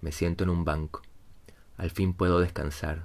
[0.00, 1.02] Me siento en un banco.
[1.76, 3.02] Al fin puedo descansar.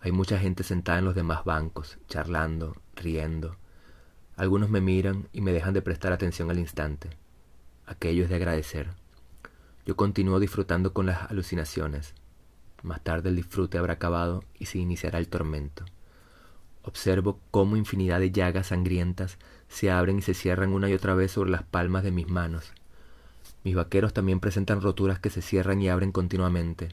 [0.00, 3.56] Hay mucha gente sentada en los demás bancos, charlando, riendo.
[4.36, 7.10] Algunos me miran y me dejan de prestar atención al instante.
[7.86, 8.90] Aquello es de agradecer.
[9.84, 12.14] Yo continúo disfrutando con las alucinaciones.
[12.82, 15.84] Más tarde el disfrute habrá acabado y se iniciará el tormento.
[16.82, 21.32] Observo cómo infinidad de llagas sangrientas se abren y se cierran una y otra vez
[21.32, 22.72] sobre las palmas de mis manos.
[23.64, 26.88] Mis vaqueros también presentan roturas que se cierran y abren continuamente.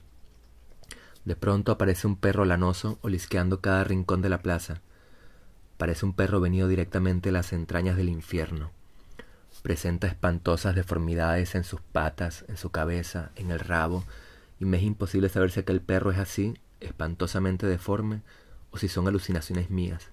[1.25, 4.81] De pronto aparece un perro lanoso olisqueando cada rincón de la plaza.
[5.77, 8.71] Parece un perro venido directamente de las entrañas del infierno.
[9.63, 14.03] Presenta espantosas deformidades en sus patas, en su cabeza, en el rabo,
[14.59, 18.21] y me es imposible saber si aquel perro es así, espantosamente deforme,
[18.71, 20.11] o si son alucinaciones mías.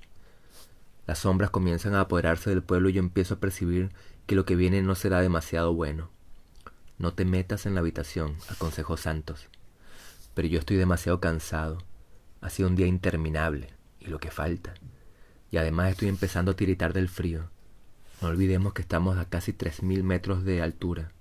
[1.07, 3.92] Las sombras comienzan a apoderarse del pueblo y yo empiezo a percibir
[4.27, 6.11] que lo que viene no será demasiado bueno.
[6.98, 9.48] No te metas en la habitación, aconsejó Santos.
[10.35, 11.78] Pero yo estoy demasiado cansado.
[12.40, 13.68] Ha sido un día interminable,
[14.00, 14.74] y lo que falta.
[15.50, 17.50] Y además estoy empezando a tiritar del frío.
[18.22, 21.12] No olvidemos que estamos a casi tres mil metros de altura.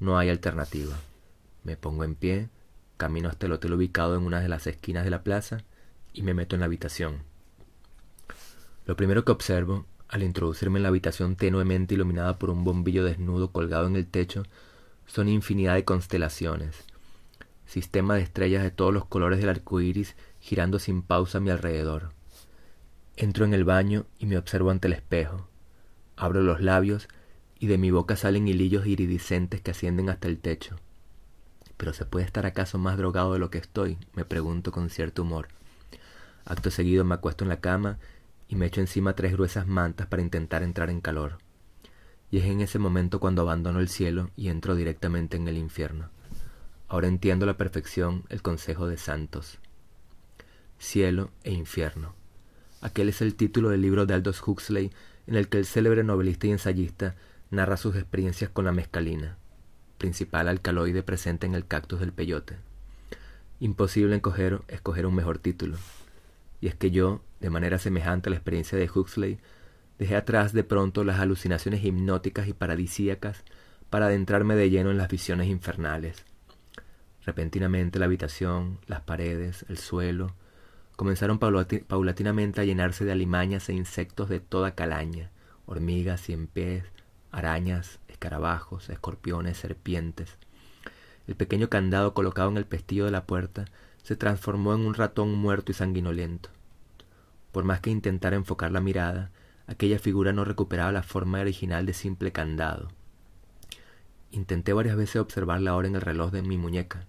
[0.00, 0.96] No hay alternativa.
[1.64, 2.48] Me pongo en pie,
[2.96, 5.58] camino hasta el hotel ubicado en una de las esquinas de la plaza
[6.14, 7.22] y me meto en la habitación.
[8.86, 13.50] Lo primero que observo, al introducirme en la habitación tenuemente iluminada por un bombillo desnudo
[13.50, 14.44] colgado en el techo,
[15.06, 16.84] son infinidad de constelaciones,
[17.66, 21.50] sistema de estrellas de todos los colores del arco iris girando sin pausa a mi
[21.50, 22.12] alrededor.
[23.16, 25.48] Entro en el baño y me observo ante el espejo.
[26.16, 27.08] Abro los labios
[27.58, 30.76] y de mi boca salen hilillos iridiscentes que ascienden hasta el techo.
[31.76, 33.98] ¿Pero se puede estar acaso más drogado de lo que estoy?
[34.14, 35.48] me pregunto con cierto humor.
[36.44, 37.98] Acto seguido me acuesto en la cama
[38.48, 41.38] y me echo encima tres gruesas mantas para intentar entrar en calor.
[42.34, 46.08] Y es en ese momento cuando abandono el cielo y entro directamente en el infierno.
[46.88, 49.60] Ahora entiendo a la perfección el consejo de santos.
[50.76, 52.12] Cielo e infierno.
[52.80, 54.90] Aquel es el título del libro de Aldous Huxley
[55.28, 57.14] en el que el célebre novelista y ensayista
[57.52, 59.36] narra sus experiencias con la mescalina,
[59.98, 62.56] principal alcaloide presente en el cactus del peyote.
[63.60, 65.76] Imposible escoger, escoger un mejor título.
[66.60, 69.38] Y es que yo, de manera semejante a la experiencia de Huxley,
[69.98, 73.44] dejé atrás de pronto las alucinaciones hipnóticas y paradisíacas
[73.90, 76.24] para adentrarme de lleno en las visiones infernales.
[77.24, 80.34] Repentinamente la habitación, las paredes, el suelo,
[80.96, 85.30] comenzaron paulatinamente a llenarse de alimañas e insectos de toda calaña,
[85.66, 86.84] hormigas, cien pies,
[87.32, 90.38] arañas, escarabajos, escorpiones, serpientes.
[91.26, 93.64] El pequeño candado colocado en el pestillo de la puerta
[94.02, 96.50] se transformó en un ratón muerto y sanguinolento.
[97.50, 99.30] Por más que intentara enfocar la mirada,
[99.66, 102.88] aquella figura no recuperaba la forma original de simple candado.
[104.30, 107.06] Intenté varias veces observar la hora en el reloj de mi muñeca,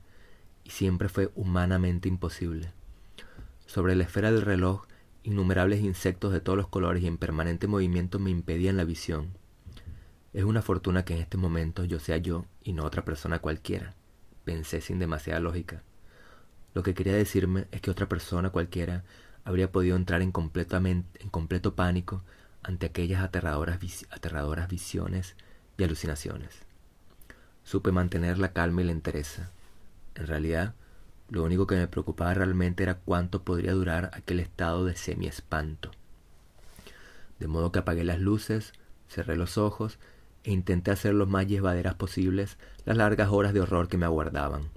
[0.63, 2.71] y siempre fue humanamente imposible.
[3.65, 4.85] Sobre la esfera del reloj,
[5.23, 9.29] innumerables insectos de todos los colores y en permanente movimiento me impedían la visión.
[10.33, 13.95] Es una fortuna que en este momento yo sea yo y no otra persona cualquiera,
[14.43, 15.81] pensé sin demasiada lógica.
[16.73, 19.03] Lo que quería decirme es que otra persona cualquiera
[19.45, 22.21] habría podido entrar en, en completo pánico
[22.65, 25.35] ante aquellas aterradoras, aterradoras visiones
[25.77, 26.57] y alucinaciones.
[27.63, 29.51] Supe mantener la calma y la entereza.
[30.15, 30.73] En realidad,
[31.29, 35.91] lo único que me preocupaba realmente era cuánto podría durar aquel estado de semi-espanto.
[37.37, 38.73] De modo que apagué las luces,
[39.09, 39.99] cerré los ojos
[40.43, 44.69] e intenté hacer lo más llevaderas posibles las largas horas de horror que me aguardaban.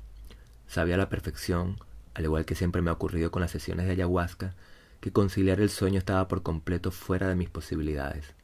[0.67, 1.79] Sabía a la perfección,
[2.13, 4.55] al igual que siempre me ha ocurrido con las sesiones de ayahuasca,
[5.01, 8.35] que conciliar el sueño estaba por completo fuera de mis posibilidades.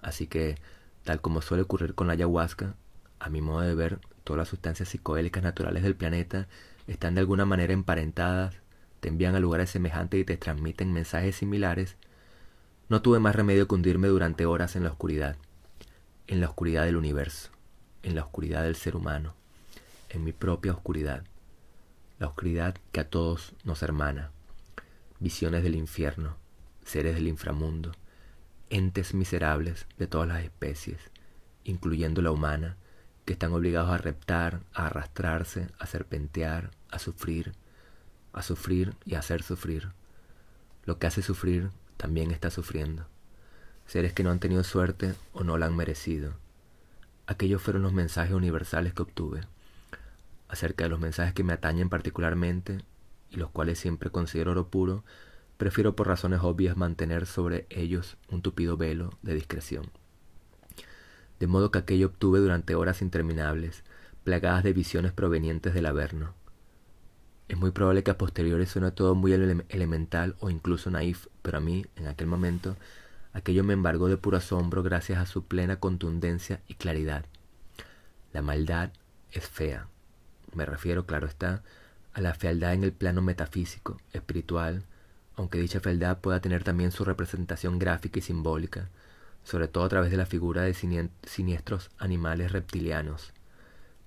[0.00, 0.56] Así que,
[1.04, 2.74] tal como suele ocurrir con la ayahuasca,
[3.18, 6.48] a mi modo de ver, todas las sustancias psicodélicas naturales del planeta
[6.86, 8.54] están de alguna manera emparentadas,
[9.00, 11.96] te envían a lugares semejantes y te transmiten mensajes similares,
[12.88, 15.36] no tuve más remedio que hundirme durante horas en la oscuridad,
[16.26, 17.50] en la oscuridad del universo,
[18.02, 19.34] en la oscuridad del ser humano,
[20.08, 21.24] en mi propia oscuridad,
[22.18, 24.30] la oscuridad que a todos nos hermana,
[25.20, 26.36] visiones del infierno,
[26.84, 27.92] seres del inframundo,
[28.70, 30.98] entes miserables de todas las especies,
[31.64, 32.76] incluyendo la humana,
[33.24, 37.52] que están obligados a reptar, a arrastrarse, a serpentear, a sufrir,
[38.32, 39.90] a sufrir y a hacer sufrir.
[40.84, 43.06] Lo que hace sufrir también está sufriendo.
[43.86, 46.34] Seres que no han tenido suerte o no la han merecido.
[47.26, 49.42] Aquellos fueron los mensajes universales que obtuve.
[50.48, 52.78] Acerca de los mensajes que me atañen particularmente
[53.30, 55.04] y los cuales siempre considero oro puro,
[55.56, 59.90] prefiero por razones obvias mantener sobre ellos un tupido velo de discreción
[61.38, 63.84] de modo que aquello obtuve durante horas interminables,
[64.24, 66.34] plagadas de visiones provenientes del Averno.
[67.48, 71.60] Es muy probable que a posteriori suene todo muy elemental o incluso naif, pero a
[71.60, 72.76] mí, en aquel momento,
[73.32, 77.24] aquello me embargó de puro asombro gracias a su plena contundencia y claridad.
[78.32, 78.92] La maldad
[79.32, 79.88] es fea.
[80.54, 81.62] Me refiero, claro está,
[82.18, 84.82] a la fealdad en el plano metafísico, espiritual,
[85.36, 88.88] aunque dicha fealdad pueda tener también su representación gráfica y simbólica,
[89.44, 93.32] sobre todo a través de la figura de siniestros animales reptilianos.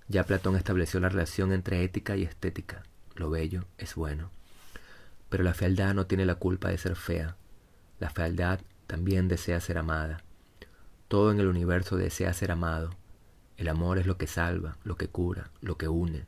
[0.10, 2.84] Ya Platón estableció la relación entre ética y estética.
[3.15, 4.30] Lo bello es bueno.
[5.30, 7.38] Pero la fealdad no tiene la culpa de ser fea.
[8.02, 10.21] La fealdad también desea ser amada.
[11.08, 12.89] Todo en el universo desea ser amado.
[13.56, 16.26] El amor es lo que salva, lo que cura, lo que une.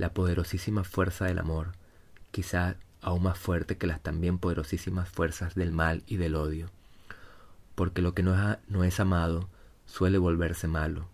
[0.00, 1.72] La poderosísima fuerza del amor,
[2.30, 6.70] quizá aún más fuerte que las también poderosísimas fuerzas del mal y del odio
[7.80, 9.48] porque lo que no es, no es amado
[9.86, 11.08] suele volverse malo.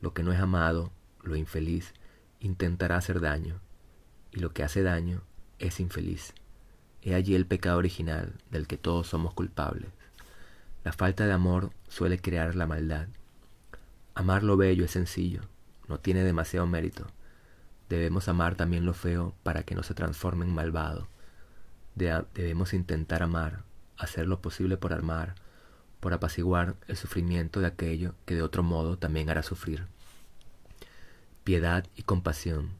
[0.00, 0.90] Lo que no es amado,
[1.22, 1.92] lo infeliz,
[2.40, 3.60] intentará hacer daño,
[4.30, 5.20] y lo que hace daño
[5.58, 6.32] es infeliz.
[7.02, 9.90] He allí el pecado original del que todos somos culpables.
[10.82, 13.08] La falta de amor suele crear la maldad.
[14.14, 15.42] Amar lo bello es sencillo,
[15.88, 17.06] no tiene demasiado mérito.
[17.92, 21.08] Debemos amar también lo feo para que no se transforme en malvado.
[21.94, 23.64] debemos intentar amar,
[23.98, 25.34] hacer lo posible por amar,
[26.00, 29.88] por apaciguar el sufrimiento de aquello que de otro modo también hará sufrir.
[31.44, 32.70] Piedad y compasión,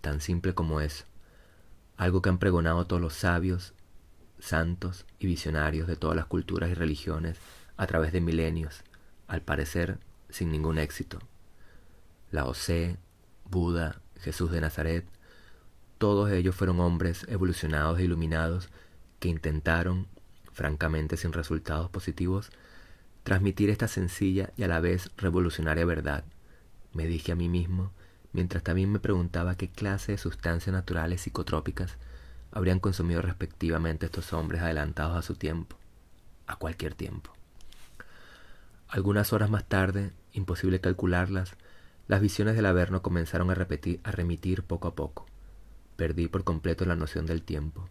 [0.00, 1.04] tan simple como es,
[1.98, 3.74] algo que han pregonado todos los sabios,
[4.38, 7.36] santos y visionarios de todas las culturas y religiones
[7.76, 8.84] a través de milenios,
[9.28, 9.98] al parecer
[10.30, 11.18] sin ningún éxito.
[12.30, 12.96] Lao Tse,
[13.44, 15.06] Buda, Jesús de Nazaret,
[15.98, 18.70] todos ellos fueron hombres evolucionados e iluminados
[19.18, 20.08] que intentaron,
[20.52, 22.50] francamente sin resultados positivos,
[23.22, 26.24] transmitir esta sencilla y a la vez revolucionaria verdad.
[26.92, 27.92] Me dije a mí mismo,
[28.32, 31.98] mientras también me preguntaba qué clase de sustancias naturales psicotrópicas
[32.50, 35.76] habrían consumido respectivamente estos hombres adelantados a su tiempo,
[36.46, 37.32] a cualquier tiempo.
[38.88, 41.54] Algunas horas más tarde, imposible calcularlas,
[42.08, 45.26] las visiones del Averno comenzaron a repetir, a remitir poco a poco.
[45.96, 47.88] Perdí por completo la noción del tiempo.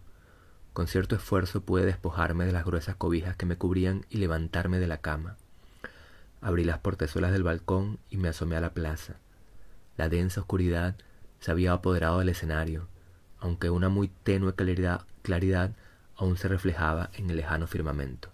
[0.72, 4.86] Con cierto esfuerzo pude despojarme de las gruesas cobijas que me cubrían y levantarme de
[4.86, 5.36] la cama.
[6.40, 9.16] Abrí las portezuelas del balcón y me asomé a la plaza.
[9.96, 10.96] La densa oscuridad
[11.40, 12.88] se había apoderado del escenario,
[13.38, 15.74] aunque una muy tenue claridad, claridad
[16.16, 18.30] aún se reflejaba en el lejano firmamento.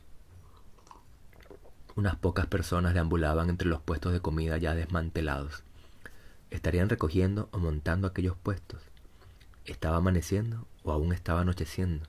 [1.96, 5.64] Unas pocas personas deambulaban entre los puestos de comida ya desmantelados.
[6.50, 8.82] Estarían recogiendo o montando aquellos puestos.
[9.64, 12.06] ¿Estaba amaneciendo o aún estaba anocheciendo?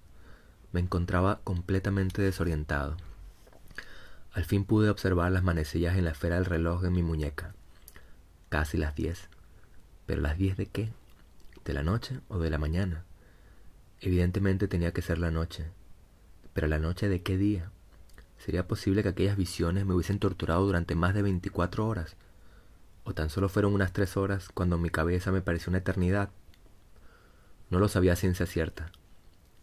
[0.72, 2.96] Me encontraba completamente desorientado.
[4.32, 7.54] Al fin pude observar las manecillas en la esfera del reloj de mi muñeca.
[8.50, 9.28] Casi las diez.
[10.06, 10.90] ¿Pero las diez de qué?
[11.66, 13.04] ¿De la noche o de la mañana?
[14.00, 15.66] Evidentemente tenía que ser la noche.
[16.54, 17.72] ¿Pero la noche de qué día?
[18.38, 22.16] ¿Sería posible que aquellas visiones me hubiesen torturado durante más de veinticuatro horas?
[23.10, 26.30] ¿O tan solo fueron unas tres horas cuando mi cabeza me pareció una eternidad?
[27.72, 28.92] No lo sabía a ciencia cierta.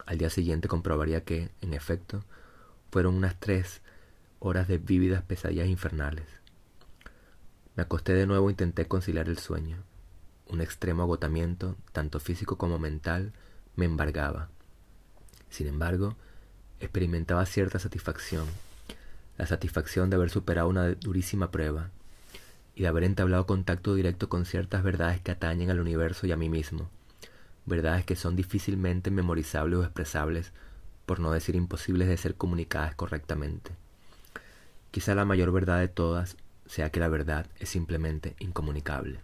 [0.05, 2.25] Al día siguiente comprobaría que, en efecto,
[2.91, 3.83] fueron unas tres
[4.41, 6.27] horas de vívidas pesadillas infernales.
[7.77, 9.77] Me acosté de nuevo e intenté conciliar el sueño.
[10.49, 13.33] Un extremo agotamiento, tanto físico como mental,
[13.77, 14.49] me embargaba.
[15.51, 16.17] Sin embargo,
[16.81, 18.47] experimentaba cierta satisfacción,
[19.39, 21.91] la satisfacción de haber superado una durísima prueba
[22.77, 26.37] y de haber entablado contacto directo con ciertas verdades que atañen al universo y a
[26.37, 26.91] mí mismo,
[27.65, 30.53] verdades que son difícilmente memorizables o expresables,
[31.07, 33.73] por no decir imposibles de ser comunicadas correctamente.
[34.91, 39.21] Quizá la mayor verdad de todas sea que la verdad es simplemente incomunicable.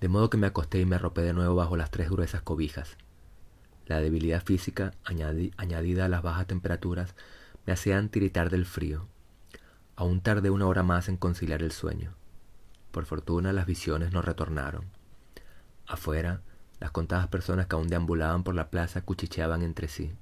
[0.00, 2.96] De modo que me acosté y me arropé de nuevo bajo las tres gruesas cobijas.
[3.86, 7.14] La debilidad física, añadida a las bajas temperaturas,
[7.64, 9.06] me hacían tiritar del frío.
[9.96, 12.12] Aún tardé una hora más en conciliar el sueño.
[12.90, 14.84] Por fortuna las visiones no retornaron.
[15.86, 16.42] Afuera,
[16.80, 20.12] las contadas personas que aún deambulaban por la plaza cuchicheaban entre sí.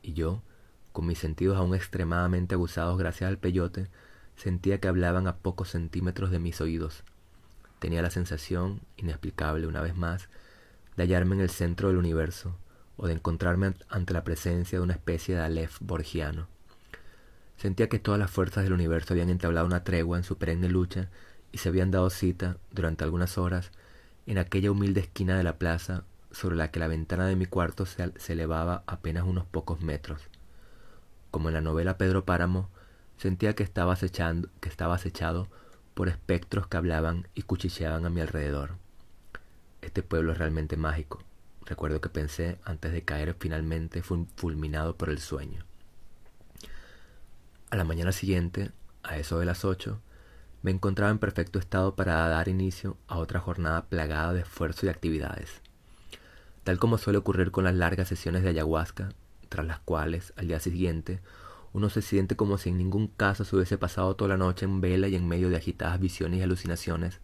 [0.00, 0.42] Y yo,
[0.92, 3.88] con mis sentidos aún extremadamente abusados gracias al peyote,
[4.36, 7.04] sentía que hablaban a pocos centímetros de mis oídos.
[7.80, 10.30] Tenía la sensación, inexplicable una vez más,
[10.96, 12.56] de hallarme en el centro del universo,
[12.96, 16.53] o de encontrarme ante la presencia de una especie de Aleph borgiano.
[17.64, 21.08] Sentía que todas las fuerzas del universo habían entablado una tregua en su perenne lucha
[21.50, 23.70] y se habían dado cita, durante algunas horas,
[24.26, 27.86] en aquella humilde esquina de la plaza sobre la que la ventana de mi cuarto
[27.86, 30.20] se, elevaba apenas unos pocos metros.
[31.30, 32.68] Como en la novela Pedro Páramo,
[33.16, 35.48] sentía que estaba, acechando, que estaba acechado
[35.94, 38.72] por espectros que hablaban y cuchicheaban a mi alrededor.
[39.80, 41.22] Este pueblo es realmente mágico,
[41.64, 45.64] recuerdo que pensé antes de caer finalmente fulminado por el sueño.
[47.74, 48.70] A la mañana siguiente,
[49.02, 50.00] a eso de las ocho,
[50.62, 54.90] me encontraba en perfecto estado para dar inicio a otra jornada plagada de esfuerzo y
[54.90, 55.60] actividades.
[56.62, 59.08] Tal como suele ocurrir con las largas sesiones de ayahuasca,
[59.48, 61.18] tras las cuales, al día siguiente,
[61.72, 64.80] uno se siente como si en ningún caso se hubiese pasado toda la noche en
[64.80, 67.18] vela y en medio de agitadas visiones y alucinaciones,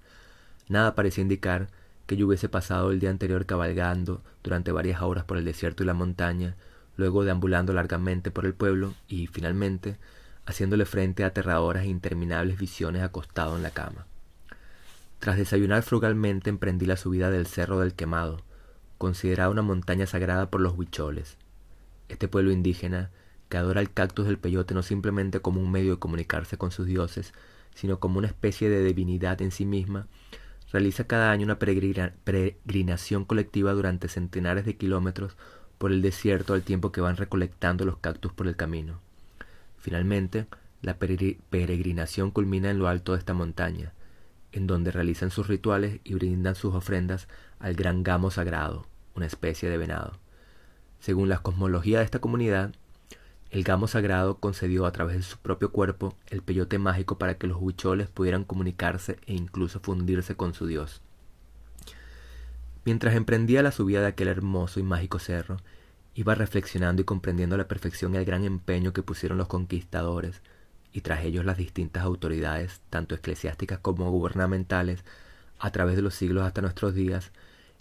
[0.68, 1.68] nada parecía indicar
[2.08, 5.86] que yo hubiese pasado el día anterior cabalgando durante varias horas por el desierto y
[5.86, 6.56] la montaña,
[6.96, 9.96] luego deambulando largamente por el pueblo y, finalmente,
[10.46, 14.06] haciéndole frente a aterradoras e interminables visiones acostado en la cama.
[15.18, 18.42] Tras desayunar frugalmente emprendí la subida del Cerro del Quemado,
[18.98, 21.36] considerada una montaña sagrada por los huicholes.
[22.08, 23.10] Este pueblo indígena,
[23.48, 26.86] que adora el cactus del peyote no simplemente como un medio de comunicarse con sus
[26.86, 27.32] dioses,
[27.74, 30.06] sino como una especie de divinidad en sí misma,
[30.72, 35.36] realiza cada año una peregrinación colectiva durante centenares de kilómetros
[35.78, 39.00] por el desierto al tiempo que van recolectando los cactus por el camino.
[39.80, 40.46] Finalmente,
[40.82, 43.92] la peregrinación culmina en lo alto de esta montaña,
[44.52, 47.28] en donde realizan sus rituales y brindan sus ofrendas
[47.58, 50.12] al gran gamo sagrado, una especie de venado.
[51.00, 52.72] Según la cosmología de esta comunidad,
[53.50, 57.46] el gamo sagrado concedió a través de su propio cuerpo el peyote mágico para que
[57.46, 61.02] los huicholes pudieran comunicarse e incluso fundirse con su dios.
[62.84, 65.56] Mientras emprendía la subida de aquel hermoso y mágico cerro,
[66.20, 70.42] Iba reflexionando y comprendiendo la perfección el gran empeño que pusieron los conquistadores,
[70.92, 75.02] y tras ellos las distintas autoridades, tanto eclesiásticas como gubernamentales,
[75.58, 77.32] a través de los siglos hasta nuestros días,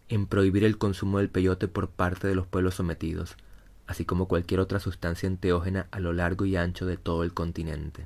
[0.08, 3.36] en prohibir el consumo del peyote por parte de los pueblos sometidos,
[3.88, 8.06] así como cualquier otra sustancia enteógena a lo largo y ancho de todo el continente.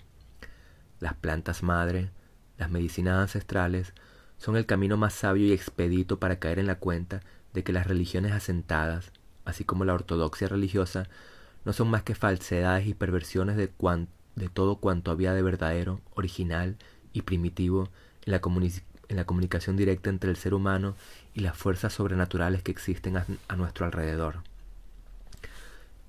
[0.99, 2.09] Las plantas madre,
[2.57, 3.93] las medicinas ancestrales,
[4.39, 7.21] son el camino más sabio y expedito para caer en la cuenta
[7.53, 9.11] de que las religiones asentadas,
[9.45, 11.07] así como la ortodoxia religiosa,
[11.65, 13.69] no son más que falsedades y perversiones de,
[14.53, 16.77] todo cuanto había de verdadero, original
[17.13, 17.89] y primitivo
[18.25, 18.41] en la,
[19.09, 20.95] en la, comunicación directa entre el ser humano
[21.33, 24.43] y las fuerzas sobrenaturales que existen a nuestro alrededor.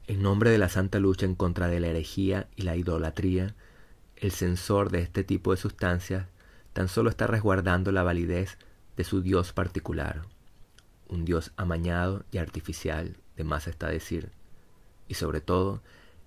[0.06, 3.54] En nombre de la santa lucha en contra de la herejía y la idolatría,
[4.16, 6.26] el censor de este tipo de sustancias
[6.74, 8.58] tan solo está resguardando la validez
[8.96, 10.22] de su Dios particular,
[11.08, 14.30] un Dios amañado y artificial, de más está decir,
[15.08, 15.82] y sobre todo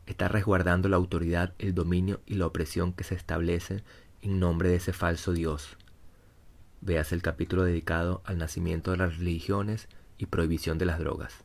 [0.05, 3.83] está resguardando la autoridad, el dominio y la opresión que se establece
[4.21, 5.77] en nombre de ese falso Dios.
[6.81, 9.87] Veas el capítulo dedicado al nacimiento de las religiones
[10.17, 11.43] y prohibición de las drogas.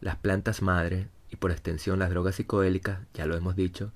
[0.00, 3.92] Las plantas madre, y por extensión las drogas psicodélicas, ya lo hemos dicho,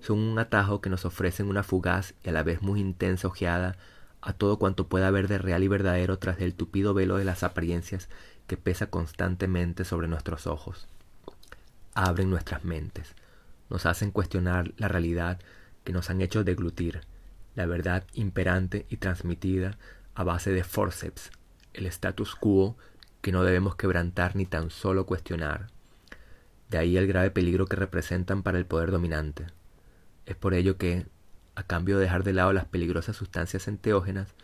[0.00, 3.76] son un atajo que nos ofrecen una fugaz y a la vez muy intensa ojeada
[4.22, 7.42] a todo cuanto pueda haber de real y verdadero tras el tupido velo de las
[7.42, 8.08] apariencias
[8.50, 10.88] que pesa constantemente sobre nuestros ojos.
[11.94, 13.14] Abren nuestras mentes,
[13.68, 15.38] nos hacen cuestionar la realidad
[15.84, 17.02] que nos han hecho deglutir,
[17.54, 19.78] la verdad imperante y transmitida
[20.16, 21.30] a base de forceps,
[21.74, 22.76] el status quo
[23.20, 25.68] que no debemos quebrantar ni tan solo cuestionar.
[26.70, 29.46] De ahí el grave peligro que representan para el poder dominante.
[30.26, 31.06] Es por ello que,
[31.54, 34.34] a cambio de dejar de lado las peligrosas sustancias enteógenas,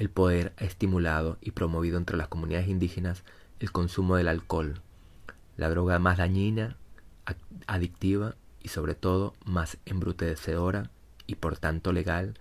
[0.00, 3.22] el poder ha estimulado y promovido entre las comunidades indígenas
[3.58, 4.80] el consumo del alcohol,
[5.58, 6.78] la droga más dañina,
[7.66, 10.88] adictiva y sobre todo más embrutecedora
[11.26, 12.32] y por tanto legal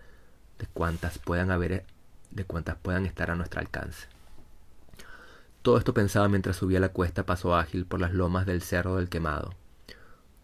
[0.57, 1.85] de cuantas puedan haber
[2.31, 4.07] de cuantas puedan estar a nuestro alcance.
[5.61, 9.09] Todo esto pensaba mientras subía la cuesta paso ágil por las lomas del Cerro del
[9.09, 9.53] Quemado.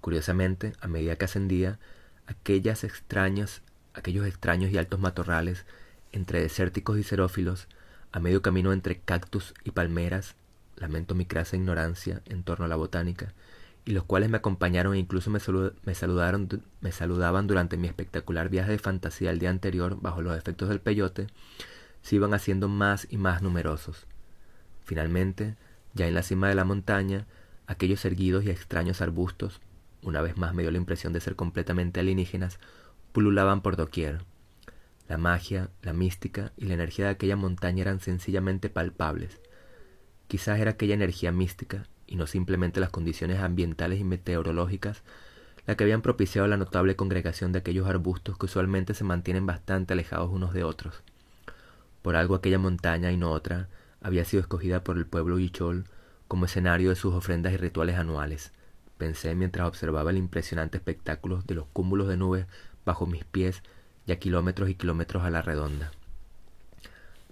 [0.01, 1.80] Curiosamente, a medida que ascendía,
[2.28, 3.61] aquellas extrañas,
[3.93, 5.66] aquellos extraños y altos matorrales,
[6.16, 7.68] entre desérticos y xerófilos,
[8.13, 10.36] a medio camino entre cactus y palmeras,
[10.78, 13.34] lamento mi crasa ignorancia en torno a la botánica,
[13.84, 18.72] y los cuales me acompañaron e incluso me, saludaron, me saludaban durante mi espectacular viaje
[18.72, 21.28] de fantasía el día anterior bajo los efectos del peyote,
[22.01, 24.07] se iban haciendo más y más numerosos.
[24.86, 25.55] Finalmente,
[25.93, 27.28] ya en la cima de la montaña,
[27.68, 29.59] aquellos erguidos y extraños arbustos,
[30.01, 32.59] una vez más me dio la impresión de ser completamente alienígenas,
[33.11, 34.24] pululaban por doquier.
[35.08, 39.39] La magia, la mística y la energía de aquella montaña eran sencillamente palpables.
[40.28, 45.03] Quizás era aquella energía mística, y no simplemente las condiciones ambientales y meteorológicas,
[45.68, 49.93] la que habían propiciado la notable congregación de aquellos arbustos que usualmente se mantienen bastante
[49.93, 51.03] alejados unos de otros.
[52.01, 53.68] Por algo aquella montaña y no otra
[54.01, 55.86] había sido escogida por el pueblo Huichol
[56.28, 58.51] como escenario de sus ofrendas y rituales anuales,
[58.97, 62.45] pensé mientras observaba el impresionante espectáculo de los cúmulos de nubes
[62.86, 63.64] bajo mis pies
[64.06, 65.91] y a kilómetros y kilómetros a la redonda.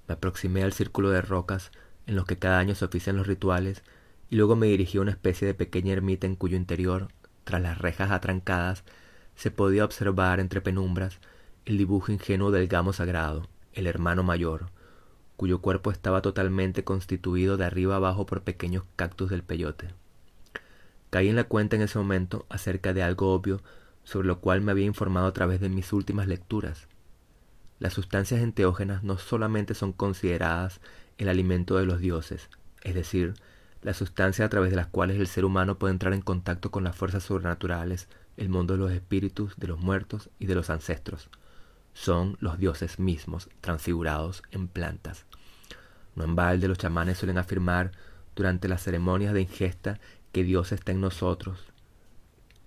[0.07, 1.71] Me aproximé al círculo de rocas
[2.07, 3.83] en los que cada año se ofician los rituales
[4.29, 7.09] y luego me dirigí a una especie de pequeña ermita en cuyo interior,
[7.43, 8.83] tras las rejas atrancadas,
[9.35, 11.19] se podía observar entre penumbras
[11.65, 14.69] el dibujo ingenuo del gamo sagrado, el hermano mayor,
[15.37, 19.89] cuyo cuerpo estaba totalmente constituido de arriba abajo por pequeños cactus del peyote.
[21.09, 23.61] Caí en la cuenta en ese momento acerca de algo obvio
[24.03, 26.87] sobre lo cual me había informado a través de mis últimas lecturas.
[27.79, 30.79] Las sustancias enteógenas no solamente son consideradas
[31.17, 32.49] el alimento de los dioses,
[32.81, 33.33] es decir,
[33.81, 36.83] las sustancias a través de las cuales el ser humano puede entrar en contacto con
[36.83, 41.29] las fuerzas sobrenaturales, el mundo de los espíritus, de los muertos y de los ancestros.
[41.93, 45.25] Son los dioses mismos, transfigurados en plantas.
[46.15, 47.91] No en balde los chamanes suelen afirmar
[48.35, 49.99] durante las ceremonias de ingesta
[50.31, 51.72] que Dios está en nosotros.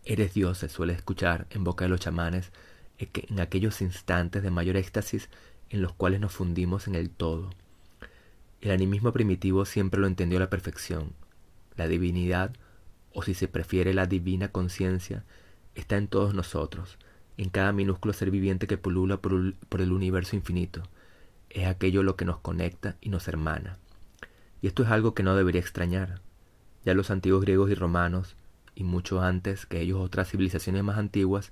[0.09, 2.53] Eres Dios se suele escuchar en boca de los chamanes
[2.97, 5.29] en aquellos instantes de mayor éxtasis
[5.69, 7.51] en los cuales nos fundimos en el todo.
[8.61, 11.13] El animismo primitivo siempre lo entendió a la perfección.
[11.75, 12.53] La divinidad,
[13.15, 15.25] o si se prefiere la divina conciencia,
[15.75, 16.99] está en todos nosotros,
[17.37, 20.85] en cada minúsculo ser viviente que pulula por el universo infinito.
[21.51, 23.77] Es aquello lo que nos conecta y nos hermana.
[24.63, 26.21] Y esto es algo que no debería extrañar.
[26.85, 28.37] Ya los antiguos griegos y romanos,
[28.77, 31.51] y mucho antes que ellos otras civilizaciones más antiguas,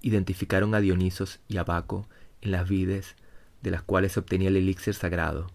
[0.00, 2.08] identificaron a Dionisos y a Baco
[2.40, 3.16] en las vides
[3.60, 5.48] de las cuales se obtenía el elixir sagrado.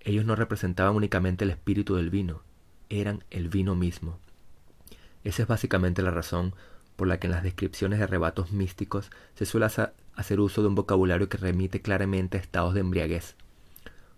[0.00, 2.42] Ellos no representaban únicamente el espíritu del vino,
[2.88, 4.18] eran el vino mismo.
[5.24, 6.54] Esa es básicamente la razón
[6.96, 10.76] por la que en las descripciones de arrebatos místicos se suele hacer uso de un
[10.76, 13.34] vocabulario que remite claramente a estados de embriaguez.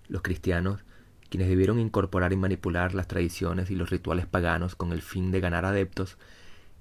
[0.08, 0.84] Los cristianos
[1.28, 5.40] quienes debieron incorporar y manipular las tradiciones y los rituales paganos con el fin de
[5.40, 6.18] ganar adeptos,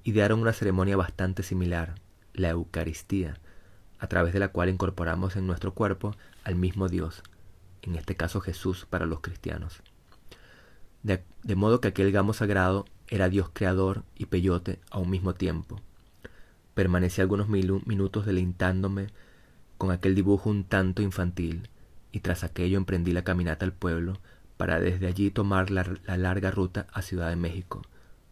[0.04, 1.96] idearon una ceremonia bastante similar,
[2.34, 3.40] la Eucaristía,
[4.00, 7.24] a través de la cual incorporamos en nuestro cuerpo al mismo Dios,
[7.82, 9.82] en este caso Jesús para los cristianos.
[11.04, 11.24] De,
[11.56, 15.80] modo que aquel gamo sagrado era Dios creador y peyote a un mismo tiempo.
[16.74, 19.08] Permanecí algunos minutos deleitándome
[19.78, 21.70] con aquel dibujo un tanto infantil,
[22.12, 24.18] y tras aquello emprendí la caminata al pueblo
[24.58, 27.82] para desde allí tomar la, la larga ruta a Ciudad de México,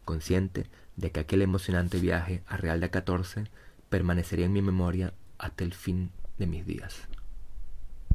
[0.06, 3.46] consciente de que aquel emocionante viaje a Real de 14
[3.90, 7.08] permanecería en mi memoria hasta el fin de mis días.